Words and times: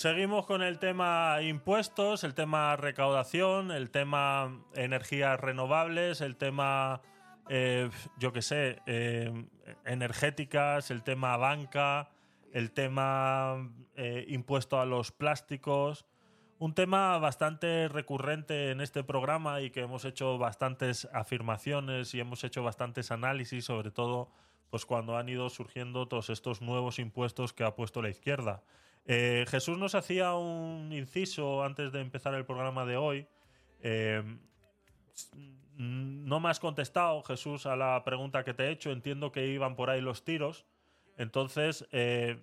Seguimos 0.00 0.46
con 0.46 0.62
el 0.62 0.78
tema 0.78 1.42
impuestos, 1.42 2.24
el 2.24 2.32
tema 2.32 2.74
recaudación, 2.76 3.70
el 3.70 3.90
tema 3.90 4.64
energías 4.74 5.38
renovables, 5.38 6.22
el 6.22 6.38
tema, 6.38 7.02
eh, 7.50 7.90
yo 8.16 8.32
qué 8.32 8.40
sé, 8.40 8.78
eh, 8.86 9.30
energéticas, 9.84 10.90
el 10.90 11.02
tema 11.02 11.36
banca, 11.36 12.08
el 12.54 12.72
tema 12.72 13.70
eh, 13.94 14.24
impuesto 14.28 14.80
a 14.80 14.86
los 14.86 15.12
plásticos. 15.12 16.06
Un 16.58 16.72
tema 16.72 17.18
bastante 17.18 17.86
recurrente 17.88 18.70
en 18.70 18.80
este 18.80 19.04
programa 19.04 19.60
y 19.60 19.68
que 19.68 19.82
hemos 19.82 20.06
hecho 20.06 20.38
bastantes 20.38 21.10
afirmaciones 21.12 22.14
y 22.14 22.20
hemos 22.20 22.42
hecho 22.42 22.62
bastantes 22.62 23.10
análisis, 23.10 23.66
sobre 23.66 23.90
todo 23.90 24.30
pues 24.70 24.86
cuando 24.86 25.18
han 25.18 25.28
ido 25.28 25.50
surgiendo 25.50 26.08
todos 26.08 26.30
estos 26.30 26.62
nuevos 26.62 26.98
impuestos 26.98 27.52
que 27.52 27.64
ha 27.64 27.74
puesto 27.74 28.00
la 28.00 28.08
izquierda. 28.08 28.62
Eh, 29.06 29.44
Jesús 29.48 29.78
nos 29.78 29.94
hacía 29.94 30.34
un 30.34 30.92
inciso 30.92 31.64
antes 31.64 31.92
de 31.92 32.00
empezar 32.00 32.34
el 32.34 32.44
programa 32.44 32.84
de 32.84 32.96
hoy. 32.96 33.26
Eh, 33.82 34.22
no 35.76 36.40
me 36.40 36.50
has 36.50 36.60
contestado, 36.60 37.22
Jesús, 37.22 37.66
a 37.66 37.74
la 37.76 38.02
pregunta 38.04 38.44
que 38.44 38.54
te 38.54 38.64
he 38.64 38.70
hecho. 38.70 38.90
Entiendo 38.90 39.32
que 39.32 39.46
iban 39.46 39.76
por 39.76 39.90
ahí 39.90 40.00
los 40.00 40.24
tiros. 40.24 40.66
Entonces, 41.16 41.86
eh, 41.92 42.38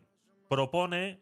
propone 0.49 1.21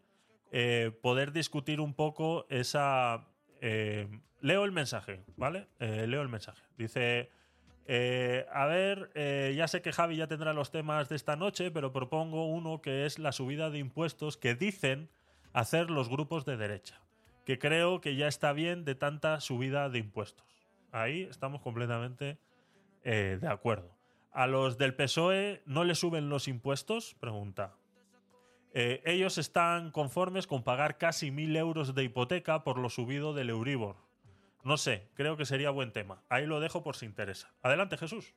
poder 1.01 1.33
discutir 1.33 1.81
un 1.81 1.93
poco 1.93 2.45
esa... 2.49 3.27
leo 3.59 4.63
el 4.63 4.71
mensaje, 4.71 5.25
¿vale? 5.35 5.67
leo 5.79 6.21
el 6.21 6.29
mensaje. 6.29 6.63
Dice... 6.77 7.29
a 8.53 8.65
ver, 8.65 9.11
ya 9.53 9.67
sé 9.67 9.81
que 9.81 9.91
Javi 9.91 10.15
ya 10.15 10.27
tendrá 10.27 10.53
los 10.53 10.71
temas 10.71 11.09
de 11.09 11.17
esta 11.17 11.35
noche, 11.35 11.71
pero 11.71 11.91
propongo 11.91 12.45
uno 12.45 12.81
que 12.81 13.05
es 13.05 13.19
la 13.19 13.33
subida 13.33 13.69
de 13.69 13.79
impuestos 13.79 14.37
que 14.37 14.55
dicen 14.55 15.09
hacer 15.55 15.89
los 15.89 16.09
grupos 16.09 16.43
de 16.43 16.57
derecha, 16.57 16.99
que 17.45 17.57
creo 17.57 18.01
que 18.01 18.17
ya 18.17 18.27
está 18.27 18.51
bien 18.51 18.83
de 18.83 18.93
tanta 18.93 19.39
subida 19.39 19.87
de 19.87 19.99
impuestos. 19.99 20.45
Ahí 20.91 21.23
estamos 21.23 21.61
completamente 21.61 22.37
eh, 23.05 23.37
de 23.39 23.47
acuerdo. 23.47 23.89
¿A 24.33 24.47
los 24.47 24.77
del 24.77 24.93
PSOE 24.95 25.61
no 25.65 25.85
le 25.85 25.95
suben 25.95 26.27
los 26.27 26.49
impuestos? 26.49 27.15
Pregunta. 27.21 27.73
Eh, 28.73 29.01
ellos 29.05 29.37
están 29.37 29.91
conformes 29.91 30.45
con 30.45 30.61
pagar 30.61 30.97
casi 30.97 31.31
mil 31.31 31.55
euros 31.55 31.95
de 31.95 32.03
hipoteca 32.03 32.65
por 32.65 32.77
lo 32.77 32.89
subido 32.89 33.33
del 33.33 33.49
Euribor. 33.49 33.95
No 34.65 34.75
sé, 34.75 35.07
creo 35.13 35.37
que 35.37 35.45
sería 35.45 35.69
buen 35.69 35.93
tema. 35.93 36.21
Ahí 36.27 36.45
lo 36.45 36.59
dejo 36.59 36.83
por 36.83 36.97
si 36.97 37.05
interesa. 37.05 37.53
Adelante, 37.61 37.95
Jesús. 37.95 38.33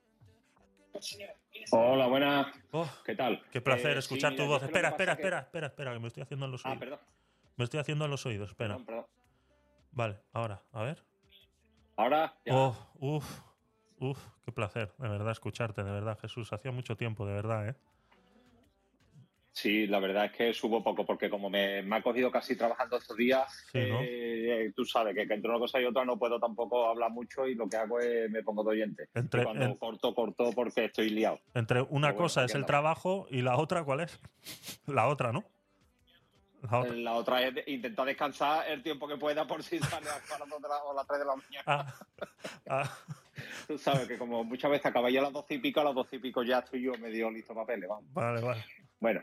Hola, 1.70 2.06
buenas. 2.06 2.47
Oh, 2.72 2.89
¿Qué 3.05 3.14
tal? 3.14 3.42
Qué 3.50 3.61
placer 3.61 3.97
eh, 3.97 3.98
escuchar 3.98 4.34
tu 4.34 4.47
voz. 4.47 4.62
Espera, 4.62 4.89
espera, 4.89 5.12
espera, 5.12 5.39
espera, 5.41 5.67
espera, 5.67 5.92
que 5.92 5.98
me 5.98 6.08
estoy 6.08 6.22
haciendo 6.22 6.47
en 6.47 6.53
los 6.53 6.64
ah, 6.64 6.70
oídos. 6.70 6.81
Perdón. 6.81 6.98
Me 7.56 7.64
estoy 7.64 7.81
haciendo 7.81 8.05
en 8.05 8.11
los 8.11 8.25
oídos, 8.27 8.50
espera. 8.50 8.78
Vale, 9.92 10.20
ahora, 10.33 10.62
a 10.72 10.83
ver. 10.83 11.05
Ahora. 11.97 12.34
Oh, 12.50 12.77
uf, 13.00 13.41
uf, 13.98 14.19
qué 14.44 14.53
placer, 14.53 14.92
de 14.98 15.09
verdad, 15.09 15.33
escucharte, 15.33 15.83
de 15.83 15.91
verdad, 15.91 16.19
Jesús. 16.20 16.53
Hacía 16.53 16.70
mucho 16.70 16.97
tiempo, 16.97 17.27
de 17.27 17.34
verdad, 17.34 17.69
¿eh? 17.69 17.75
Sí, 19.60 19.88
la 19.88 19.98
verdad 19.98 20.26
es 20.26 20.30
que 20.30 20.54
subo 20.54 20.84
poco 20.84 21.04
porque 21.04 21.28
como 21.28 21.50
me, 21.50 21.80
ha 21.80 22.00
cogido 22.00 22.30
casi 22.30 22.54
trabajando 22.54 22.96
estos 22.96 23.16
días, 23.16 23.66
eh, 23.74 24.72
tú 24.76 24.84
sabes 24.84 25.16
que, 25.16 25.22
entre 25.22 25.50
una 25.50 25.58
cosa 25.58 25.80
y 25.80 25.84
otra 25.84 26.04
no 26.04 26.16
puedo 26.16 26.38
tampoco 26.38 26.86
hablar 26.86 27.10
mucho 27.10 27.44
y 27.44 27.56
lo 27.56 27.68
que 27.68 27.76
hago 27.76 27.98
es 27.98 28.30
me 28.30 28.44
pongo 28.44 28.62
de 28.62 28.70
oyente. 28.70 29.08
Entre, 29.14 29.42
cuando 29.42 29.76
corto, 29.76 30.14
corto 30.14 30.52
porque 30.54 30.84
estoy 30.84 31.10
liado. 31.10 31.40
Entre 31.54 31.82
una 31.82 32.14
cosa 32.14 32.44
es 32.44 32.54
el 32.54 32.66
trabajo 32.66 33.26
y 33.30 33.42
la 33.42 33.56
otra, 33.56 33.82
¿cuál 33.82 34.02
es? 34.02 34.20
la 34.86 35.08
otra, 35.08 35.32
¿no? 35.32 35.42
La 36.94 37.14
otra. 37.14 37.42
es 37.42 37.66
intentar 37.66 38.06
descansar 38.06 38.70
el 38.70 38.80
tiempo 38.84 39.08
que 39.08 39.16
pueda 39.16 39.44
por 39.44 39.64
si 39.64 39.80
sale 39.80 40.08
a 40.08 40.38
las 40.38 40.48
2 40.48 40.60
o 40.84 40.94
las 40.94 41.06
3 41.08 41.18
de 41.18 41.24
la 41.24 41.34
mañana. 41.34 41.64
Ah, 41.66 41.94
ah. 42.68 42.98
Tú 43.66 43.76
sabes 43.76 44.06
que 44.06 44.18
como 44.18 44.44
muchas 44.44 44.70
veces 44.70 44.86
acaba 44.86 45.10
ya 45.10 45.18
a 45.18 45.24
las 45.24 45.32
12 45.32 45.54
y 45.54 45.58
pico, 45.58 45.80
a 45.80 45.84
las 45.84 45.96
12 45.96 46.14
y 46.14 46.18
pico 46.20 46.44
ya 46.44 46.60
estoy 46.60 46.82
yo 46.82 46.92
medio 46.92 47.28
listo 47.28 47.56
papeles, 47.56 47.88
vamos. 47.88 48.04
Vale, 48.12 48.41
vale. 48.41 48.64
Bueno, 49.00 49.20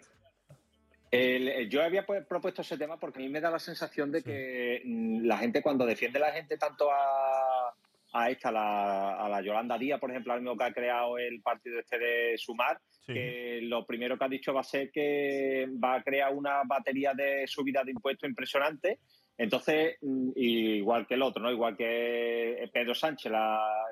yo 1.70 1.84
había 1.84 2.06
pues, 2.06 2.26
propuesto 2.26 2.62
ese 2.62 2.78
tema 2.78 3.00
porque 3.00 3.20
a 3.20 3.22
mí 3.22 3.30
me 3.30 3.42
da 3.42 3.52
la 3.52 3.60
sensación 3.60 4.12
de 4.12 4.24
que 4.24 4.82
mm, 4.84 5.26
la 5.26 5.38
gente 5.38 5.62
cuando 5.62 5.86
defiende 5.86 6.20
la 6.20 6.32
gente 6.32 6.58
tanto 6.58 6.92
a, 6.92 7.74
a 8.16 8.30
esta, 8.30 8.50
a 8.50 9.28
la 9.28 9.42
Yolanda 9.42 9.78
Díaz, 9.78 10.00
por 10.00 10.10
ejemplo, 10.10 10.32
al 10.32 10.42
mismo 10.42 10.58
que 10.58 10.64
ha 10.64 10.74
creado 10.74 11.18
el 11.18 11.42
partido 11.42 11.80
este 11.80 12.00
de 12.00 12.38
Sumar, 12.38 12.80
que 13.06 13.60
lo 13.64 13.86
primero 13.86 14.18
que 14.18 14.24
ha 14.24 14.30
dicho 14.30 14.54
va 14.54 14.62
a 14.62 14.64
ser 14.64 14.90
que 14.90 15.68
va 15.84 15.96
a 15.96 16.04
crear 16.04 16.34
una 16.34 16.64
batería 16.64 17.14
de 17.14 17.46
subida 17.46 17.84
de 17.84 17.92
impuestos 17.92 18.30
impresionante. 18.30 19.00
Entonces, 19.38 19.98
mm, 20.02 20.32
igual 20.36 21.06
que 21.06 21.16
el 21.16 21.24
otro, 21.24 21.44
¿no? 21.44 21.52
Igual 21.52 21.76
que 21.76 22.70
Pedro 22.72 22.96
Sánchez, 22.96 23.34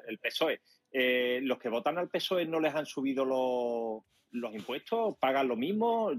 el 0.07 0.17
PSOE, 0.19 0.61
eh, 0.91 1.39
los 1.43 1.59
que 1.59 1.69
votan 1.69 1.97
al 1.97 2.09
PSOE 2.09 2.45
no 2.45 2.61
les 2.61 2.73
han 2.73 2.85
subido 2.85 3.25
los 3.25 4.03
los 4.33 4.53
impuestos, 4.53 5.15
pagan 5.19 5.47
lo 5.47 5.55
mismo, 5.55 6.11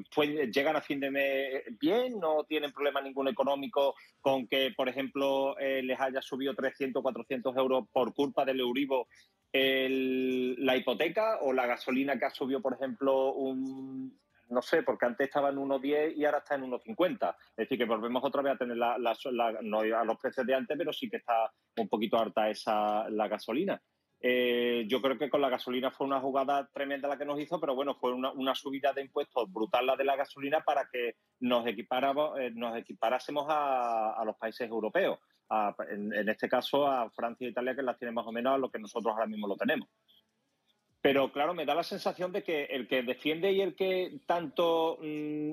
llegan 0.52 0.76
a 0.76 0.80
fin 0.80 1.00
de 1.00 1.10
mes 1.10 1.62
bien, 1.80 2.18
no 2.18 2.44
tienen 2.44 2.72
problema 2.72 3.00
ninguno 3.00 3.30
económico 3.30 3.94
con 4.20 4.46
que, 4.46 4.72
por 4.76 4.88
ejemplo, 4.88 5.58
eh, 5.58 5.82
les 5.82 6.00
haya 6.00 6.22
subido 6.22 6.54
300, 6.54 7.02
400 7.02 7.56
euros 7.56 7.86
por 7.92 8.14
culpa 8.14 8.44
del 8.44 8.60
Euribo 8.60 9.08
la 9.56 10.76
hipoteca 10.76 11.38
o 11.42 11.52
la 11.52 11.66
gasolina 11.66 12.18
que 12.18 12.24
ha 12.24 12.30
subido, 12.30 12.60
por 12.60 12.74
ejemplo, 12.74 13.32
un, 13.34 14.18
no 14.48 14.62
sé, 14.62 14.82
porque 14.82 15.06
antes 15.06 15.28
estaba 15.28 15.50
en 15.50 15.56
1,10 15.56 16.16
y 16.16 16.24
ahora 16.24 16.38
está 16.38 16.56
en 16.56 16.62
1,50. 16.62 17.36
Es 17.50 17.56
decir, 17.56 17.78
que 17.78 17.84
volvemos 17.84 18.22
otra 18.24 18.42
vez 18.42 18.54
a 18.54 18.58
tener 18.58 18.76
la, 18.76 18.96
no 19.62 19.80
a 19.80 20.04
los 20.04 20.18
precios 20.18 20.46
de 20.46 20.54
antes, 20.54 20.76
pero 20.76 20.92
sí 20.92 21.08
que 21.08 21.18
está 21.18 21.52
un 21.76 21.88
poquito 21.88 22.18
harta 22.18 22.50
esa 22.50 23.08
la 23.10 23.28
gasolina. 23.28 23.80
Eh, 24.26 24.86
yo 24.88 25.02
creo 25.02 25.18
que 25.18 25.28
con 25.28 25.42
la 25.42 25.50
gasolina 25.50 25.90
fue 25.90 26.06
una 26.06 26.18
jugada 26.18 26.66
tremenda 26.72 27.06
la 27.06 27.18
que 27.18 27.26
nos 27.26 27.38
hizo, 27.38 27.60
pero 27.60 27.74
bueno, 27.74 27.94
fue 27.94 28.10
una, 28.14 28.54
subida 28.54 28.90
de 28.94 29.02
impuestos 29.02 29.52
brutal 29.52 29.84
la 29.84 29.96
de 29.96 30.04
la 30.04 30.16
gasolina 30.16 30.64
para 30.64 30.88
que 30.90 31.16
nos, 31.40 31.66
equipáramos, 31.66 32.40
eh, 32.40 32.50
nos 32.54 32.74
equipárásemos 32.74 33.44
a, 33.50 34.22
los 34.24 34.34
países 34.36 34.66
europeos, 34.66 35.18
en, 35.90 36.26
este 36.26 36.48
caso 36.48 36.86
a 36.86 37.10
Francia 37.10 37.46
e 37.46 37.50
Italia, 37.50 37.76
que 37.76 37.82
las 37.82 37.98
tienen 37.98 38.14
más 38.14 38.26
o 38.26 38.32
menos 38.32 38.54
a 38.54 38.58
lo 38.58 38.70
que 38.70 38.78
nosotros 38.78 39.12
ahora 39.12 39.26
mismo 39.26 39.46
lo 39.46 39.56
tenemos. 39.56 39.90
Pero 41.02 41.30
claro, 41.30 41.52
me 41.52 41.66
da 41.66 41.74
la 41.74 41.82
sensación 41.82 42.32
de 42.32 42.42
que 42.42 42.64
el 42.64 42.88
que 42.88 43.02
defiende 43.02 43.52
y 43.52 43.60
el 43.60 43.76
que 43.76 44.20
tanto 44.24 44.96
mm, 45.02 45.52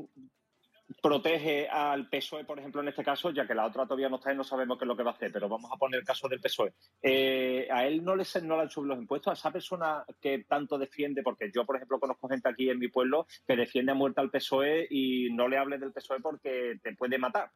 protege 1.02 1.68
al 1.70 2.10
PSOE, 2.10 2.44
por 2.44 2.60
ejemplo, 2.60 2.82
en 2.82 2.88
este 2.88 3.04
caso, 3.04 3.32
ya 3.32 3.46
que 3.46 3.56
la 3.56 3.66
otra 3.66 3.86
todavía 3.86 4.10
no 4.10 4.18
está 4.18 4.34
y 4.34 4.36
no 4.36 4.44
sabemos 4.44 4.78
qué 4.78 4.86
es 4.86 4.88
lo 4.88 4.98
que 4.98 5.04
va 5.04 5.12
a 5.12 5.14
hacer, 5.14 5.32
pero 5.32 5.48
vamos 5.48 5.72
a 5.72 5.78
poner 5.78 6.00
el 6.00 6.06
caso 6.06 6.28
del 6.28 6.42
PSOE. 6.42 6.74
Eh, 7.02 7.68
a 7.72 7.86
él 7.86 8.04
no 8.04 8.16
le, 8.16 8.24
no 8.44 8.56
le 8.56 8.62
han 8.64 8.70
subido 8.70 8.96
los 8.96 9.02
impuestos, 9.02 9.32
a 9.32 9.34
esa 9.34 9.52
persona 9.52 10.04
que 10.20 10.44
tanto 10.46 10.78
defiende, 10.78 11.24
porque 11.24 11.52
yo, 11.54 11.66
por 11.66 11.76
ejemplo, 11.76 12.00
conozco 12.00 12.28
gente 12.28 12.50
aquí 12.50 12.70
en 12.70 12.80
mi 12.80 12.88
pueblo 12.88 13.28
que 13.48 13.56
defiende 13.56 13.92
a 13.92 13.96
muerte 13.96 14.22
al 14.22 14.32
PSOE 14.32 14.88
y 14.90 15.30
no 15.32 15.48
le 15.48 15.58
hable 15.58 15.78
del 15.78 15.94
PSOE 15.94 16.20
porque 16.20 16.80
te 16.82 16.96
puede 16.96 17.18
matar. 17.18 17.52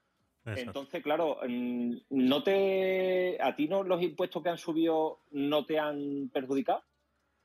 Entonces, 0.46 1.02
claro, 1.02 1.40
mm, 1.47 1.96
no 2.09 2.44
te, 2.44 3.41
a 3.41 3.56
ti 3.56 3.67
no 3.67 3.84
los 3.84 4.02
impuestos 4.03 4.44
que 4.44 4.50
han 4.50 4.59
subido 4.59 5.22
no 5.31 5.66
te 5.66 5.79
han 5.79 6.29
perjudicado. 6.31 6.84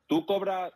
Tú 0.06 0.26
cobras 0.26 0.72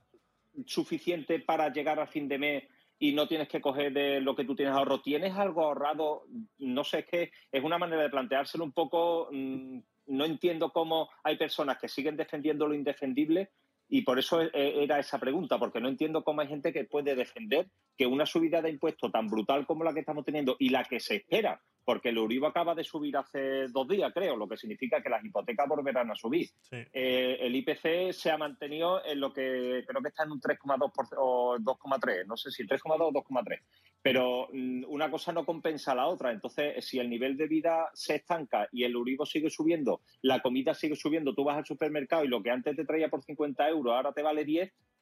suficiente 0.67 1.41
para 1.41 1.73
llegar 1.73 1.99
al 1.99 2.09
fin 2.09 2.29
de 2.29 2.39
mes 2.39 2.65
y 3.05 3.13
no 3.13 3.29
tienes 3.29 3.49
que 3.49 3.61
coger 3.61 3.93
de 3.93 4.19
lo 4.23 4.35
que 4.35 4.47
tú 4.47 4.55
tienes 4.55 4.75
ahorro. 4.75 5.03
¿Tienes 5.03 5.35
algo 5.35 5.63
ahorrado? 5.63 6.25
No 6.57 6.85
sé, 6.85 7.01
es 7.01 7.07
que 7.07 7.33
es 7.53 7.63
una 7.63 7.77
manera 7.77 8.01
de 8.01 8.09
planteárselo 8.09 8.65
un 8.65 8.73
poco. 8.73 9.29
Mm, 9.31 9.81
no 10.07 10.25
entiendo 10.25 10.73
cómo 10.73 11.11
hay 11.23 11.37
personas 11.37 11.77
que 11.79 11.87
siguen 11.87 12.17
defendiendo 12.17 12.67
lo 12.67 12.75
indefendible 12.75 13.51
y 13.91 14.01
por 14.01 14.19
eso 14.19 14.41
e, 14.41 14.51
e, 14.55 14.83
era 14.83 14.99
esa 14.99 15.19
pregunta, 15.19 15.59
porque 15.59 15.83
no 15.83 15.89
entiendo 15.91 16.25
cómo 16.25 16.41
hay 16.41 16.49
gente 16.49 16.73
que 16.73 16.85
puede 16.85 17.15
defender 17.15 17.69
que 17.95 18.07
una 18.07 18.25
subida 18.25 18.63
de 18.63 18.71
impuestos 18.71 19.13
tan 19.13 19.29
brutal 19.29 19.67
como 19.67 19.85
la 19.85 19.93
que 19.93 20.01
estamos 20.01 20.25
teniendo 20.25 20.57
y 20.59 20.71
la 20.71 20.85
que 20.85 20.99
se 20.99 21.17
espera 21.17 21.61
porque 21.85 22.09
el 22.09 22.19
Uribo 22.19 22.47
acaba 22.47 22.75
de 22.75 22.85
subir 22.85 23.17
hace 23.17 23.69
dos 23.69 23.87
días, 23.87 24.13
creo, 24.15 24.37
lo 24.37 24.49
que 24.49 24.57
significa 24.57 25.03
que 25.03 25.09
las 25.09 25.25
hipotecas 25.25 25.69
volverán 25.69 26.11
a 26.11 26.15
subir. 26.15 26.49
Eh, 26.71 27.39
el 27.41 27.55
IPC 27.57 28.13
se 28.13 28.31
ha 28.31 28.39
mantenido 28.39 29.05
en 29.05 29.21
lo 29.21 29.33
que 29.33 29.85
creo 29.87 30.03
que 30.03 30.09
está 30.09 30.25
en 30.25 30.33
un 30.33 30.41
3,2 30.41 30.91
o 31.19 31.59
2,3, 31.59 32.27
no 32.27 32.37
sé 32.37 32.51
si 32.51 32.65
3,2 32.65 32.97
o 33.01 33.13
2,3. 33.13 33.61
Pero 34.03 34.49
mm, 34.53 34.85
una 34.89 35.11
cosa 35.11 35.33
no 35.33 35.45
compensa 35.45 35.93
a 35.93 35.97
la 35.97 36.07
otra. 36.07 36.33
Entonces, 36.33 36.85
si 36.85 36.99
el 36.99 37.11
nivel 37.11 37.37
de 37.37 37.47
vida 37.47 37.91
se 37.95 38.17
estanca 38.17 38.69
y 38.73 38.85
el 38.85 38.97
Uribo 38.97 39.27
sigue 39.27 39.51
subiendo, 39.51 40.01
la 40.23 40.41
comida 40.41 40.75
sigue 40.75 40.97
subiendo, 40.97 41.35
tú 41.35 41.45
vas 41.45 41.59
al 41.59 41.67
supermercado 41.67 42.25
y 42.25 42.29
lo 42.29 42.43
que 42.43 42.51
antes 42.51 42.77
te 42.77 42.85
traía 42.85 43.09
por 43.09 43.23
50 43.23 43.69
euros 43.69 43.95
ahora 43.95 44.13
te 44.13 44.23
vale 44.23 44.45
10, 44.45 44.73
Mm, 44.73 44.94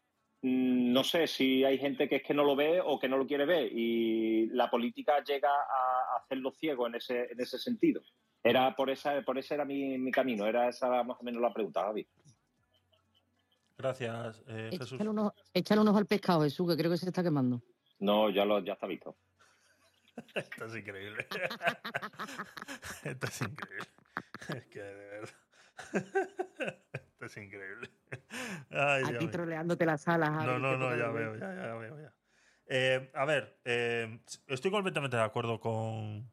no 0.42 1.04
sé 1.04 1.28
si 1.28 1.64
hay 1.64 1.78
gente 1.78 2.08
que 2.08 2.16
es 2.16 2.22
que 2.22 2.34
no 2.34 2.42
lo 2.42 2.56
ve 2.56 2.80
o 2.84 2.98
que 2.98 3.08
no 3.08 3.16
lo 3.16 3.26
quiere 3.26 3.46
ver 3.46 3.70
y 3.72 4.46
la 4.48 4.68
política 4.68 5.22
llega 5.22 5.48
a 5.48 6.16
hacerlo 6.18 6.50
ciego 6.50 6.88
en 6.88 6.96
ese, 6.96 7.30
en 7.30 7.40
ese 7.40 7.58
sentido. 7.58 8.02
Era 8.42 8.74
por 8.74 8.90
esa, 8.90 9.22
por 9.22 9.38
ese 9.38 9.54
era 9.54 9.64
mi, 9.64 10.10
camino, 10.10 10.46
era 10.46 10.68
esa 10.68 11.04
más 11.04 11.16
o 11.20 11.22
menos 11.22 11.40
la 11.40 11.52
pregunta, 11.52 11.82
Javi. 11.82 12.06
Gracias, 13.78 14.42
eh, 14.48 14.70
Jesús. 14.72 14.98
Échale 15.54 15.80
unos, 15.80 15.96
al 15.96 16.06
pescado, 16.06 16.42
Jesús, 16.42 16.68
que 16.68 16.76
creo 16.76 16.90
que 16.90 16.98
se 16.98 17.06
está 17.06 17.22
quemando. 17.22 17.62
No, 18.00 18.28
ya 18.30 18.44
lo, 18.44 18.58
ya 18.58 18.72
está 18.72 18.88
visto. 18.88 19.16
Esto 20.34 20.64
es 20.66 20.76
increíble. 20.76 21.26
Esto 23.04 23.26
es 23.26 23.42
increíble. 23.42 23.86
Es 24.48 24.66
que 24.66 24.80
de 24.80 24.94
verdad. 24.94 26.81
Esto 27.22 27.38
es 27.38 27.44
increíble. 27.44 27.88
Ay, 28.70 29.04
Aquí 29.14 29.28
troleándote 29.28 29.86
las 29.86 30.08
alas. 30.08 30.44
No, 30.44 30.58
no, 30.58 30.76
no, 30.76 30.96
ya 30.96 31.08
veo, 31.08 31.36
ya, 31.36 31.54
ya 31.54 31.74
veo, 31.74 32.00
ya. 32.00 32.12
Eh, 32.66 33.12
a 33.14 33.24
ver, 33.24 33.60
eh, 33.64 34.18
estoy 34.48 34.72
completamente 34.72 35.16
de 35.16 35.22
acuerdo 35.22 35.60
con, 35.60 36.32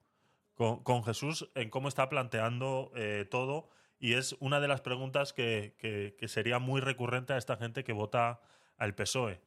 con, 0.56 1.04
Jesús 1.04 1.52
en 1.54 1.70
cómo 1.70 1.90
está 1.90 2.10
planteando 2.10 2.92
eh, 2.96 3.28
todo 3.30 3.70
y 4.00 4.14
es 4.14 4.36
una 4.40 4.60
de 4.60 4.68
las 4.68 4.82
preguntas 4.82 5.32
que, 5.32 5.76
que, 6.18 6.28
sería 6.28 6.58
muy 6.58 6.82
recurrente 6.82 7.34
a 7.34 7.38
esta 7.38 7.56
gente 7.56 7.84
que 7.84 7.94
vota 7.94 8.42
al 8.78 8.96
PSOE. 8.96 9.42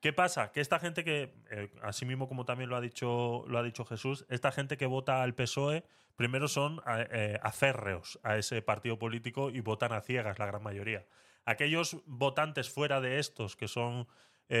¿Qué 0.00 0.12
pasa? 0.12 0.52
Que 0.52 0.60
esta 0.60 0.78
gente 0.78 1.04
que, 1.04 1.34
así 1.82 2.04
mismo 2.04 2.28
como 2.28 2.44
también 2.44 2.70
lo 2.70 2.76
ha, 2.76 2.80
dicho, 2.80 3.44
lo 3.48 3.58
ha 3.58 3.62
dicho 3.62 3.84
Jesús, 3.84 4.26
esta 4.28 4.52
gente 4.52 4.76
que 4.76 4.86
vota 4.86 5.22
al 5.22 5.34
PSOE 5.34 5.84
primero 6.16 6.48
son 6.48 6.80
aférreos 7.42 8.18
a 8.22 8.36
ese 8.36 8.62
partido 8.62 8.98
político 8.98 9.50
y 9.50 9.60
votan 9.60 9.92
a 9.92 10.00
ciegas 10.00 10.38
la 10.38 10.46
gran 10.46 10.62
mayoría. 10.62 11.06
Aquellos 11.44 11.98
votantes 12.06 12.70
fuera 12.70 13.00
de 13.00 13.18
estos, 13.18 13.56
que 13.56 13.68
son 13.68 14.06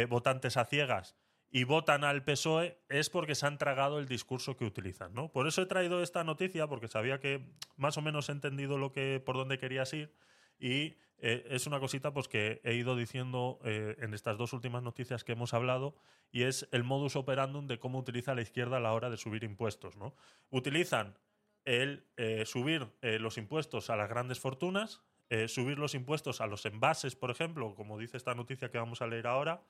votantes 0.08 0.56
a 0.56 0.64
ciegas, 0.64 1.16
y 1.48 1.64
votan 1.64 2.02
al 2.02 2.24
PSOE 2.24 2.78
es 2.88 3.08
porque 3.08 3.34
se 3.34 3.46
han 3.46 3.56
tragado 3.56 3.98
el 3.98 4.08
discurso 4.08 4.56
que 4.56 4.64
utilizan, 4.64 5.14
¿no? 5.14 5.30
Por 5.30 5.46
eso 5.46 5.62
he 5.62 5.66
traído 5.66 6.02
esta 6.02 6.24
noticia, 6.24 6.66
porque 6.66 6.88
sabía 6.88 7.20
que 7.20 7.54
más 7.76 7.96
o 7.96 8.02
menos 8.02 8.28
he 8.28 8.32
entendido 8.32 8.78
lo 8.78 8.90
que, 8.90 9.22
por 9.24 9.36
dónde 9.36 9.56
querías 9.58 9.92
ir, 9.92 10.12
y 10.58 10.96
eh, 11.18 11.46
es 11.50 11.66
una 11.66 11.80
cosita 11.80 12.12
pues, 12.12 12.28
que 12.28 12.60
he 12.62 12.74
ido 12.74 12.94
diciendo 12.94 13.58
eh, 13.64 13.96
en 14.00 14.12
estas 14.12 14.36
dos 14.36 14.52
últimas 14.52 14.82
noticias 14.82 15.24
que 15.24 15.32
hemos 15.32 15.54
hablado, 15.54 15.96
y 16.30 16.42
es 16.42 16.68
el 16.72 16.84
modus 16.84 17.16
operandum 17.16 17.66
de 17.66 17.78
cómo 17.78 17.98
utiliza 17.98 18.34
la 18.34 18.42
izquierda 18.42 18.76
a 18.76 18.80
la 18.80 18.92
hora 18.92 19.08
de 19.08 19.16
subir 19.16 19.44
impuestos, 19.44 19.96
¿no? 19.96 20.14
Utilizan 20.50 21.18
el 21.64 22.06
eh, 22.16 22.44
subir 22.46 22.92
los 23.02 23.38
impuestos 23.38 23.90
a 23.90 23.96
las 23.96 24.08
grandes 24.08 24.38
fortunas, 24.38 25.02
subir 25.48 25.80
los 25.80 25.96
impuestos 25.96 26.40
a 26.40 26.46
los 26.46 26.64
envases, 26.64 27.16
por 27.16 27.32
ejemplo, 27.32 27.74
como 27.74 27.98
dice 27.98 28.16
esta 28.16 28.36
noticia 28.36 28.70
que 28.70 28.78
vamos 28.78 29.02
a 29.02 29.08
leer 29.08 29.26
ahora, 29.26 29.64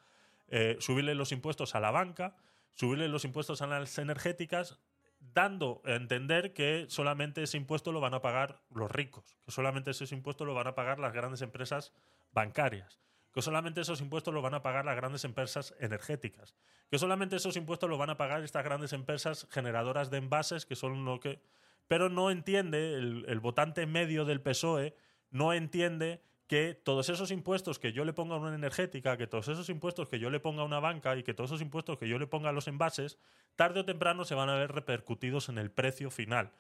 subirle 0.78 1.14
los 1.14 1.32
impuestos 1.32 1.74
a 1.74 1.80
la 1.80 1.90
banca, 1.90 2.36
subirle 2.74 3.08
los 3.08 3.24
impuestos 3.24 3.62
a 3.62 3.66
las 3.66 3.96
energéticas, 3.96 4.78
dando 5.18 5.82
a 5.84 5.92
entender 5.92 6.52
que 6.52 6.86
solamente 6.88 7.42
ese 7.42 7.56
impuesto 7.56 7.92
lo 7.92 8.00
van 8.00 8.14
a 8.14 8.22
pagar 8.22 8.62
los 8.70 8.90
ricos, 8.90 9.36
que 9.44 9.50
solamente 9.50 9.90
ese 9.90 10.12
impuesto 10.14 10.44
lo 10.44 10.54
van 10.54 10.66
a 10.66 10.74
pagar 10.74 10.98
las 10.98 11.12
grandes 11.12 11.42
empresas 11.42 11.92
bancarias, 12.32 13.00
que 13.32 13.42
solamente 13.42 13.80
esos 13.80 14.00
impuestos 14.00 14.32
lo 14.32 14.42
van 14.42 14.54
a 14.54 14.62
pagar 14.62 14.84
las 14.84 14.96
grandes 14.96 15.24
empresas 15.24 15.74
energéticas, 15.78 16.54
que 16.90 16.98
solamente 16.98 17.36
esos 17.36 17.56
impuestos 17.56 17.90
lo 17.90 17.98
van 17.98 18.10
a 18.10 18.16
pagar 18.16 18.42
estas 18.42 18.64
grandes 18.64 18.92
empresas 18.92 19.46
generadoras 19.50 20.10
de 20.10 20.18
envases, 20.18 20.66
que 20.66 20.76
son 20.76 21.04
lo 21.04 21.20
que... 21.20 21.40
Pero 21.88 22.08
no 22.08 22.30
entiende, 22.30 22.94
el, 22.94 23.24
el 23.28 23.40
votante 23.40 23.86
medio 23.86 24.24
del 24.24 24.40
PSOE 24.40 24.96
no 25.30 25.52
entiende 25.52 26.22
que 26.46 26.74
todos 26.74 27.08
esos 27.08 27.30
impuestos 27.30 27.78
que 27.78 27.92
yo 27.92 28.04
le 28.04 28.12
ponga 28.12 28.36
a 28.36 28.38
una 28.38 28.54
energética, 28.54 29.16
que 29.16 29.26
todos 29.26 29.48
esos 29.48 29.68
impuestos 29.68 30.08
que 30.08 30.18
yo 30.18 30.30
le 30.30 30.40
ponga 30.40 30.62
a 30.62 30.64
una 30.64 30.80
banca 30.80 31.16
y 31.16 31.22
que 31.22 31.34
todos 31.34 31.50
esos 31.50 31.60
impuestos 31.60 31.98
que 31.98 32.08
yo 32.08 32.18
le 32.18 32.26
ponga 32.26 32.50
a 32.50 32.52
los 32.52 32.68
envases, 32.68 33.18
tarde 33.56 33.80
o 33.80 33.84
temprano 33.84 34.24
se 34.24 34.34
van 34.34 34.48
a 34.48 34.54
ver 34.54 34.72
repercutidos 34.72 35.48
en 35.48 35.58
el 35.58 35.70
precio 35.70 36.10
final. 36.10 36.52